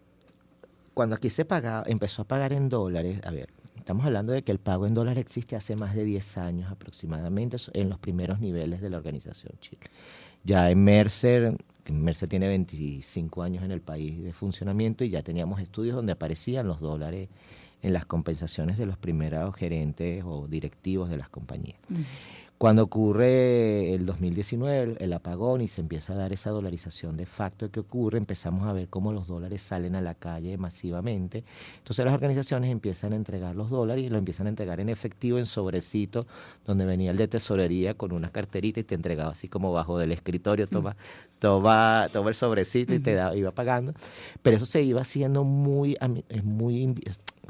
cuando 0.95 1.17
aquí 1.17 1.29
se 1.29 1.45
paga, 1.45 1.83
empezó 1.87 2.23
a 2.23 2.25
pagar 2.25 2.55
en 2.55 2.71
dólares, 2.71 3.21
a 3.25 3.31
ver, 3.31 3.51
estamos 3.77 4.07
hablando 4.07 4.33
de 4.33 4.43
que 4.43 4.53
el 4.53 4.59
pago 4.59 4.87
en 4.87 4.95
dólares 4.95 5.21
existe 5.21 5.57
hace 5.57 5.77
más 5.77 5.95
de 5.95 6.05
10 6.05 6.39
años 6.39 6.71
aproximadamente 6.71 7.59
en 7.75 7.91
los 7.91 7.99
primeros 7.99 8.41
niveles 8.41 8.81
de 8.81 8.89
la 8.89 8.97
organización 8.97 9.53
Chile. 9.61 9.83
Ya 10.45 10.71
en 10.71 10.83
Mercer 10.83 11.57
Mercer 11.89 12.29
tiene 12.29 12.49
25 12.49 13.43
años 13.43 13.65
en 13.65 13.71
el 13.71 13.81
país 13.81 14.23
de 14.23 14.33
funcionamiento 14.33 15.05
y 15.05 15.11
ya 15.11 15.23
teníamos 15.23 15.61
estudios 15.61 15.97
donde 15.97 16.13
aparecían 16.13 16.67
los 16.67 16.81
dólares 16.81 17.29
en 17.83 17.93
las 17.93 18.05
compensaciones 18.05 18.77
de 18.77 18.87
los 18.87 18.97
primeros 18.97 19.55
gerentes 19.55 20.23
o 20.27 20.47
directivos 20.47 21.09
de 21.09 21.17
las 21.17 21.29
compañías. 21.29 21.79
Cuando 22.61 22.83
ocurre 22.83 23.95
el 23.95 24.05
2019, 24.05 24.97
el 25.01 25.13
apagón 25.15 25.63
y 25.63 25.69
se 25.69 25.81
empieza 25.81 26.13
a 26.13 26.17
dar 26.17 26.35
esa 26.35 26.51
dolarización 26.51 27.17
de 27.17 27.25
facto 27.25 27.71
que 27.71 27.81
ocurre, 27.81 28.19
empezamos 28.19 28.69
a 28.69 28.75
ver 28.75 28.89
cómo 28.89 29.15
los 29.15 29.29
dólares 29.29 29.63
salen 29.63 29.97
a 29.97 30.03
la 30.03 30.15
calle 30.15 30.59
masivamente. 30.59 31.43
Entonces 31.79 32.05
las 32.05 32.13
organizaciones 32.13 32.71
empiezan 32.71 33.15
a 33.15 33.17
entregar 33.17 33.57
los 33.57 33.71
dólares 33.71 34.05
y 34.05 34.11
lo 34.11 34.19
empiezan 34.19 34.47
a 34.47 34.51
entregar 34.51 34.79
en 34.79 34.91
efectivo, 34.91 35.39
en 35.39 35.47
sobrecito, 35.47 36.27
donde 36.67 36.85
venía 36.85 37.13
el 37.13 37.17
de 37.17 37.29
tesorería 37.29 37.95
con 37.95 38.13
una 38.13 38.29
carterita 38.29 38.79
y 38.81 38.85
te 38.85 38.95
entregaba 38.95 39.33
así 39.33 39.49
como 39.49 39.73
bajo 39.73 39.99
del 39.99 40.13
escritorio, 40.13 40.67
toma, 40.67 40.97
toma, 41.39 42.09
toma 42.13 42.29
el 42.29 42.35
sobrecito 42.35 42.93
y 42.93 42.99
te 42.99 43.15
da, 43.15 43.35
iba 43.35 43.53
pagando. 43.53 43.95
Pero 44.43 44.59
eso 44.59 44.67
se 44.67 44.83
iba 44.83 45.01
haciendo 45.01 45.45
muy, 45.45 45.97
muy 46.45 46.95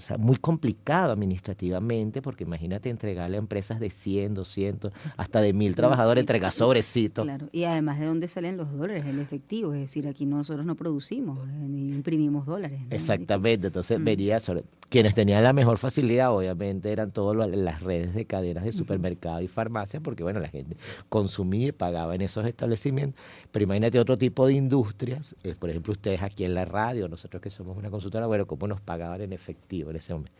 o 0.00 0.02
sea, 0.02 0.16
muy 0.16 0.36
complicado 0.36 1.12
administrativamente, 1.12 2.22
porque 2.22 2.44
imagínate 2.44 2.88
entregarle 2.88 3.36
a 3.36 3.38
empresas 3.38 3.80
de 3.80 3.90
100, 3.90 4.32
200, 4.32 4.92
hasta 5.18 5.42
de 5.42 5.52
mil 5.52 5.74
trabajadores, 5.74 6.22
entregar 6.22 6.52
sobrecitos. 6.52 7.26
Claro, 7.26 7.50
y 7.52 7.64
además 7.64 8.00
de 8.00 8.06
dónde 8.06 8.26
salen 8.26 8.56
los 8.56 8.72
dólares, 8.72 9.04
el 9.06 9.20
efectivo, 9.20 9.74
es 9.74 9.80
decir, 9.80 10.08
aquí 10.08 10.24
nosotros 10.24 10.64
no 10.64 10.74
producimos 10.74 11.38
eh, 11.38 11.68
ni 11.68 11.90
imprimimos 11.90 12.46
dólares. 12.46 12.80
Exactamente, 12.88 13.66
entonces 13.66 14.02
venía 14.02 14.40
sobre, 14.40 14.64
quienes 14.88 15.14
tenían 15.14 15.44
la 15.44 15.52
mejor 15.52 15.76
facilidad, 15.76 16.34
obviamente, 16.34 16.90
eran 16.90 17.10
todas 17.10 17.50
las 17.50 17.82
redes 17.82 18.14
de 18.14 18.24
cadenas 18.24 18.64
de 18.64 18.72
supermercado 18.72 19.42
y 19.42 19.48
farmacia, 19.48 20.00
porque 20.00 20.22
bueno, 20.22 20.40
la 20.40 20.48
gente 20.48 20.78
consumía 21.10 21.68
y 21.68 21.72
pagaba 21.72 22.14
en 22.14 22.22
esos 22.22 22.46
establecimientos, 22.46 23.20
pero 23.52 23.64
imagínate 23.64 23.98
otro 23.98 24.16
tipo 24.16 24.46
de 24.46 24.54
industrias, 24.54 25.36
eh, 25.44 25.54
por 25.58 25.68
ejemplo, 25.68 25.92
ustedes 25.92 26.22
aquí 26.22 26.44
en 26.44 26.54
la 26.54 26.64
radio, 26.64 27.06
nosotros 27.06 27.42
que 27.42 27.50
somos 27.50 27.76
una 27.76 27.90
consultora, 27.90 28.26
bueno, 28.26 28.46
cómo 28.46 28.66
nos 28.66 28.80
pagaban 28.80 29.20
en 29.20 29.34
efectivo 29.34 29.89
ese 29.96 30.12
momento. 30.12 30.32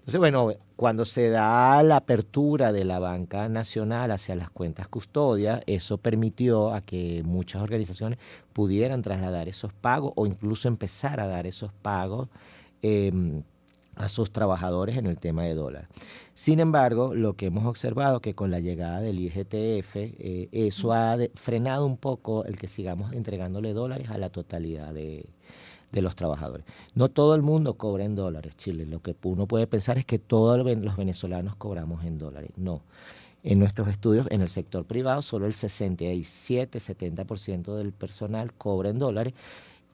Entonces, 0.00 0.18
bueno, 0.18 0.54
cuando 0.76 1.04
se 1.04 1.28
da 1.28 1.82
la 1.82 1.96
apertura 1.96 2.72
de 2.72 2.84
la 2.84 2.98
banca 2.98 3.48
nacional 3.48 4.10
hacia 4.10 4.34
las 4.34 4.50
cuentas 4.50 4.88
custodias, 4.88 5.60
eso 5.66 5.98
permitió 5.98 6.72
a 6.72 6.80
que 6.80 7.22
muchas 7.24 7.60
organizaciones 7.60 8.18
pudieran 8.54 9.02
trasladar 9.02 9.48
esos 9.48 9.74
pagos 9.74 10.12
o 10.16 10.26
incluso 10.26 10.68
empezar 10.68 11.20
a 11.20 11.26
dar 11.26 11.46
esos 11.46 11.72
pagos. 11.72 12.28
Em, 12.82 13.42
a 13.96 14.08
sus 14.08 14.30
trabajadores 14.30 14.96
en 14.96 15.06
el 15.06 15.20
tema 15.20 15.42
de 15.42 15.54
dólar. 15.54 15.86
Sin 16.34 16.58
embargo, 16.58 17.14
lo 17.14 17.34
que 17.34 17.46
hemos 17.46 17.66
observado 17.66 18.16
es 18.16 18.22
que 18.22 18.34
con 18.34 18.50
la 18.50 18.60
llegada 18.60 19.00
del 19.00 19.18
IGTF, 19.18 19.96
eh, 19.96 20.48
eso 20.52 20.94
ha 20.94 21.18
frenado 21.34 21.84
un 21.84 21.98
poco 21.98 22.44
el 22.44 22.56
que 22.56 22.66
sigamos 22.66 23.12
entregándole 23.12 23.74
dólares 23.74 24.08
a 24.08 24.16
la 24.16 24.30
totalidad 24.30 24.94
de, 24.94 25.26
de 25.92 26.02
los 26.02 26.16
trabajadores. 26.16 26.66
No 26.94 27.08
todo 27.08 27.34
el 27.34 27.40
mundo 27.42 27.74
cobra 27.74 28.04
en 28.04 28.14
dólares, 28.14 28.56
Chile. 28.56 28.86
Lo 28.86 29.00
que 29.00 29.16
uno 29.22 29.46
puede 29.46 29.66
pensar 29.66 29.96
es 29.98 30.04
que 30.04 30.18
todos 30.18 30.58
los 30.58 30.96
venezolanos 30.96 31.56
cobramos 31.56 32.04
en 32.04 32.18
dólares. 32.18 32.50
No. 32.56 32.82
En 33.42 33.58
nuestros 33.58 33.88
estudios, 33.88 34.26
en 34.30 34.42
el 34.42 34.50
sector 34.50 34.84
privado, 34.84 35.22
solo 35.22 35.46
el 35.46 35.54
67-70% 35.54 37.74
del 37.74 37.92
personal 37.92 38.52
cobra 38.52 38.90
en 38.90 38.98
dólares. 38.98 39.32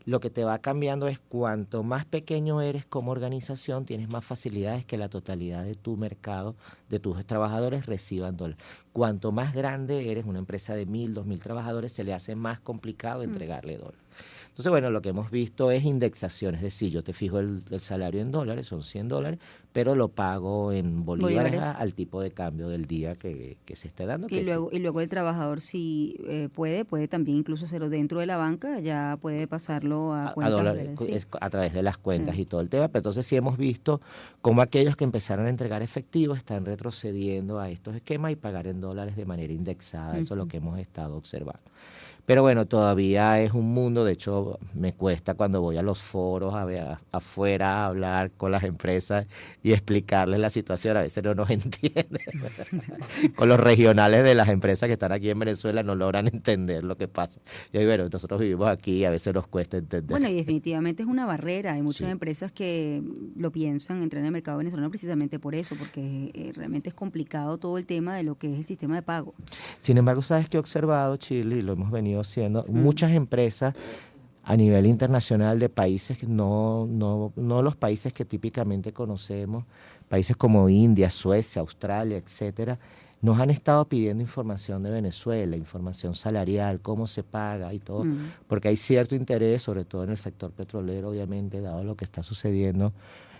Lo 0.04 0.18
que 0.20 0.30
te 0.30 0.44
va 0.44 0.58
cambiando 0.60 1.08
es 1.08 1.18
cuanto 1.18 1.82
más 1.82 2.04
pequeño 2.04 2.62
eres 2.62 2.86
como 2.86 3.10
organización, 3.10 3.84
tienes 3.84 4.08
más 4.08 4.24
facilidades 4.24 4.84
que 4.84 4.96
la 4.96 5.08
totalidad 5.08 5.64
de 5.64 5.74
tu 5.74 5.96
mercado, 5.96 6.54
de 6.88 7.00
tus 7.00 7.26
trabajadores 7.26 7.86
reciban 7.86 8.36
dólares. 8.36 8.64
Cuanto 8.92 9.32
más 9.32 9.52
grande 9.52 10.12
eres, 10.12 10.24
una 10.24 10.38
empresa 10.38 10.76
de 10.76 10.86
mil, 10.86 11.12
dos 11.12 11.26
mil 11.26 11.40
trabajadores, 11.40 11.90
se 11.90 12.04
le 12.04 12.14
hace 12.14 12.36
más 12.36 12.60
complicado 12.60 13.18
mm. 13.20 13.24
entregarle 13.24 13.78
dólares. 13.78 14.00
Entonces, 14.56 14.70
bueno, 14.70 14.88
lo 14.88 15.02
que 15.02 15.10
hemos 15.10 15.30
visto 15.30 15.70
es 15.70 15.84
indexación, 15.84 16.54
es 16.54 16.62
decir, 16.62 16.90
yo 16.90 17.04
te 17.04 17.12
fijo 17.12 17.40
el, 17.40 17.62
salario 17.78 18.22
en 18.22 18.32
dólares, 18.32 18.66
son 18.66 18.82
100 18.82 19.06
dólares, 19.06 19.38
pero 19.74 19.94
lo 19.94 20.08
pago 20.08 20.72
en 20.72 21.04
bolívares, 21.04 21.60
al 21.60 21.92
tipo 21.92 22.22
de 22.22 22.30
cambio 22.30 22.68
del 22.68 22.86
día 22.86 23.16
que, 23.16 23.58
se 23.74 23.88
esté 23.88 24.06
dando. 24.06 24.28
Y 24.30 24.42
luego, 24.46 24.70
y 24.72 24.78
luego 24.78 25.02
el 25.02 25.10
trabajador, 25.10 25.60
si 25.60 26.16
eh, 26.26 26.48
puede, 26.50 26.86
puede 26.86 27.06
también 27.06 27.36
incluso 27.36 27.66
hacerlo 27.66 27.90
dentro 27.90 28.20
de 28.20 28.24
la 28.24 28.38
banca, 28.38 28.80
ya 28.80 29.18
puede 29.20 29.46
pasarlo 29.46 30.14
a, 30.14 30.32
cuentas. 30.32 31.26
A, 31.38 31.50
través 31.50 31.74
de 31.74 31.82
las 31.82 31.98
cuentas 31.98 32.38
y 32.38 32.46
todo 32.46 32.62
el 32.62 32.70
tema, 32.70 32.88
pero 32.88 33.00
entonces 33.00 33.26
sí 33.26 33.36
hemos 33.36 33.58
visto 33.58 34.00
cómo 34.40 34.62
aquellos 34.62 34.96
que 34.96 35.04
empezaron 35.04 35.44
a 35.44 35.50
entregar 35.50 35.82
efectivo 35.82 36.32
están 36.32 36.64
retrocediendo 36.64 37.60
a 37.60 37.68
estos 37.68 37.94
esquemas 37.94 38.32
y 38.32 38.36
pagar 38.36 38.68
en 38.68 38.80
dólares 38.80 39.16
de 39.16 39.26
manera 39.26 39.52
indexada, 39.52 40.18
eso 40.18 40.32
es 40.32 40.38
lo 40.38 40.48
que 40.48 40.56
hemos 40.56 40.78
estado 40.78 41.14
observando. 41.14 41.60
Pero 42.26 42.42
bueno, 42.42 42.66
todavía 42.66 43.40
es 43.40 43.52
un 43.52 43.72
mundo, 43.72 44.04
de 44.04 44.12
hecho 44.12 44.58
me 44.74 44.92
cuesta 44.92 45.34
cuando 45.34 45.60
voy 45.60 45.76
a 45.76 45.82
los 45.82 46.00
foros 46.00 46.54
a 46.54 46.64
ver, 46.64 46.98
afuera 47.12 47.84
a 47.84 47.86
hablar 47.86 48.32
con 48.32 48.50
las 48.50 48.64
empresas 48.64 49.26
y 49.62 49.72
explicarles 49.72 50.40
la 50.40 50.50
situación, 50.50 50.96
a 50.96 51.02
veces 51.02 51.22
no 51.22 51.34
nos 51.34 51.48
entienden. 51.56 52.20
con 53.36 53.48
los 53.48 53.60
regionales 53.60 54.24
de 54.24 54.34
las 54.34 54.48
empresas 54.48 54.88
que 54.88 54.94
están 54.94 55.12
aquí 55.12 55.30
en 55.30 55.38
Venezuela 55.38 55.82
no 55.82 55.94
logran 55.94 56.26
entender 56.26 56.84
lo 56.84 56.96
que 56.96 57.06
pasa. 57.06 57.40
Y 57.72 57.84
bueno, 57.84 58.06
nosotros 58.12 58.40
vivimos 58.40 58.68
aquí 58.68 58.98
y 58.98 59.04
a 59.04 59.10
veces 59.10 59.32
nos 59.32 59.46
cuesta 59.46 59.76
entender. 59.76 60.10
Bueno, 60.10 60.28
y 60.28 60.34
definitivamente 60.34 61.04
es 61.04 61.08
una 61.08 61.26
barrera. 61.26 61.74
Hay 61.74 61.82
muchas 61.82 62.10
empresas 62.10 62.50
que 62.50 63.02
lo 63.36 63.52
piensan 63.52 64.02
entrar 64.02 64.20
en 64.20 64.26
el 64.26 64.32
mercado 64.32 64.58
venezolano 64.58 64.90
precisamente 64.90 65.38
por 65.38 65.54
eso, 65.54 65.76
porque 65.76 66.32
eh, 66.34 66.52
realmente 66.54 66.88
es 66.88 66.94
complicado 66.94 67.58
todo 67.58 67.78
el 67.78 67.86
tema 67.86 68.16
de 68.16 68.24
lo 68.24 68.36
que 68.36 68.52
es 68.52 68.58
el 68.58 68.64
sistema 68.64 68.96
de 68.96 69.02
pago. 69.02 69.34
Sin 69.78 69.96
embargo, 69.96 70.22
sabes 70.22 70.48
que 70.48 70.56
he 70.56 70.60
observado, 70.60 71.16
Chile, 71.16 71.58
y 71.58 71.62
lo 71.62 71.74
hemos 71.74 71.90
venido 71.90 72.15
siendo. 72.24 72.64
Muchas 72.68 73.12
empresas 73.12 73.74
a 74.42 74.56
nivel 74.56 74.86
internacional 74.86 75.58
de 75.58 75.68
países, 75.68 76.22
no, 76.28 76.86
no, 76.88 77.32
no 77.34 77.62
los 77.62 77.74
países 77.74 78.12
que 78.12 78.24
típicamente 78.24 78.92
conocemos, 78.92 79.64
países 80.08 80.36
como 80.36 80.68
India, 80.68 81.10
Suecia, 81.10 81.60
Australia, 81.60 82.16
etcétera, 82.16 82.78
nos 83.22 83.40
han 83.40 83.50
estado 83.50 83.88
pidiendo 83.88 84.22
información 84.22 84.84
de 84.84 84.90
Venezuela, 84.90 85.56
información 85.56 86.14
salarial, 86.14 86.80
cómo 86.80 87.08
se 87.08 87.24
paga 87.24 87.74
y 87.74 87.80
todo, 87.80 88.04
porque 88.46 88.68
hay 88.68 88.76
cierto 88.76 89.16
interés, 89.16 89.62
sobre 89.62 89.84
todo 89.84 90.04
en 90.04 90.10
el 90.10 90.16
sector 90.16 90.52
petrolero, 90.52 91.08
obviamente, 91.08 91.60
dado 91.60 91.82
lo 91.82 91.96
que 91.96 92.04
está 92.04 92.22
sucediendo 92.22 92.92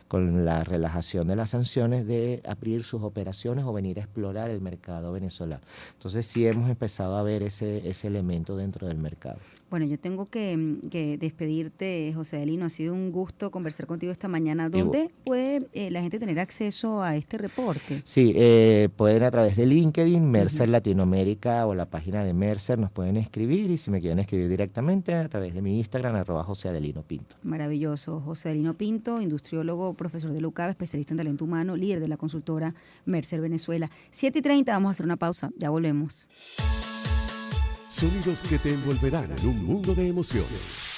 con 0.08 0.44
la 0.44 0.64
relajación 0.64 1.26
de 1.26 1.36
las 1.36 1.50
sanciones 1.50 2.06
de 2.06 2.42
abrir 2.46 2.84
sus 2.84 3.02
operaciones 3.02 3.64
o 3.64 3.72
venir 3.72 3.98
a 3.98 4.02
explorar 4.02 4.50
el 4.50 4.60
mercado 4.60 5.12
venezolano. 5.12 5.62
Entonces 5.94 6.26
sí 6.26 6.46
hemos 6.46 6.70
empezado 6.70 7.16
a 7.16 7.22
ver 7.22 7.42
ese, 7.42 7.88
ese 7.88 8.06
elemento 8.06 8.56
dentro 8.56 8.86
del 8.86 8.98
mercado. 8.98 9.38
Bueno, 9.70 9.86
yo 9.86 9.98
tengo 9.98 10.28
que, 10.30 11.18
despedirte, 11.18 12.12
José 12.14 12.38
Delino. 12.38 12.66
Ha 12.66 12.70
sido 12.70 12.94
un 12.94 13.10
gusto 13.10 13.50
conversar 13.50 13.86
contigo 13.86 14.12
esta 14.12 14.28
mañana. 14.28 14.68
¿Dónde 14.68 15.10
puede 15.24 15.66
eh, 15.72 15.90
la 15.90 16.02
gente 16.02 16.18
tener 16.18 16.38
acceso 16.38 17.02
a 17.02 17.16
este 17.16 17.38
reporte? 17.38 18.02
Sí, 18.04 18.32
eh, 18.36 18.88
pueden 18.96 19.22
a 19.24 19.30
través 19.30 19.56
de 19.56 19.66
LinkedIn, 19.66 20.30
Mercer 20.30 20.68
Latinoamérica 20.68 21.66
o 21.66 21.74
la 21.74 21.86
página 21.86 22.24
de 22.24 22.32
Mercer 22.32 22.78
nos 22.78 22.92
pueden 22.92 23.16
escribir 23.16 23.70
y 23.70 23.78
si 23.78 23.90
me 23.90 24.00
quieren 24.00 24.18
escribir 24.18 24.48
directamente 24.48 25.14
a 25.14 25.28
través 25.28 25.54
de 25.54 25.62
mi 25.62 25.78
Instagram, 25.78 26.14
arroba 26.14 26.44
José 26.44 26.68
Adelino 26.68 27.02
Pinto. 27.02 27.36
Maravilloso. 27.42 28.20
José 28.20 28.50
Adelino 28.50 28.74
Pinto, 28.74 29.20
industriólogo 29.20 29.94
profesor 29.96 30.32
de 30.32 30.40
LUCAB, 30.40 30.70
especialista 30.70 31.12
en 31.12 31.18
talento 31.18 31.44
humano, 31.44 31.76
líder 31.76 32.00
de 32.00 32.08
la 32.08 32.16
consultora 32.16 32.74
Mercer 33.04 33.40
Venezuela. 33.40 33.90
7 34.10 34.38
y 34.38 34.42
30, 34.42 34.72
vamos 34.72 34.88
a 34.88 34.92
hacer 34.92 35.06
una 35.06 35.16
pausa, 35.16 35.50
ya 35.56 35.70
volvemos. 35.70 36.28
Sonidos 37.88 38.42
que 38.42 38.58
te 38.58 38.74
envolverán 38.74 39.30
en 39.38 39.46
un 39.46 39.64
mundo 39.64 39.94
de 39.94 40.08
emociones. 40.08 40.95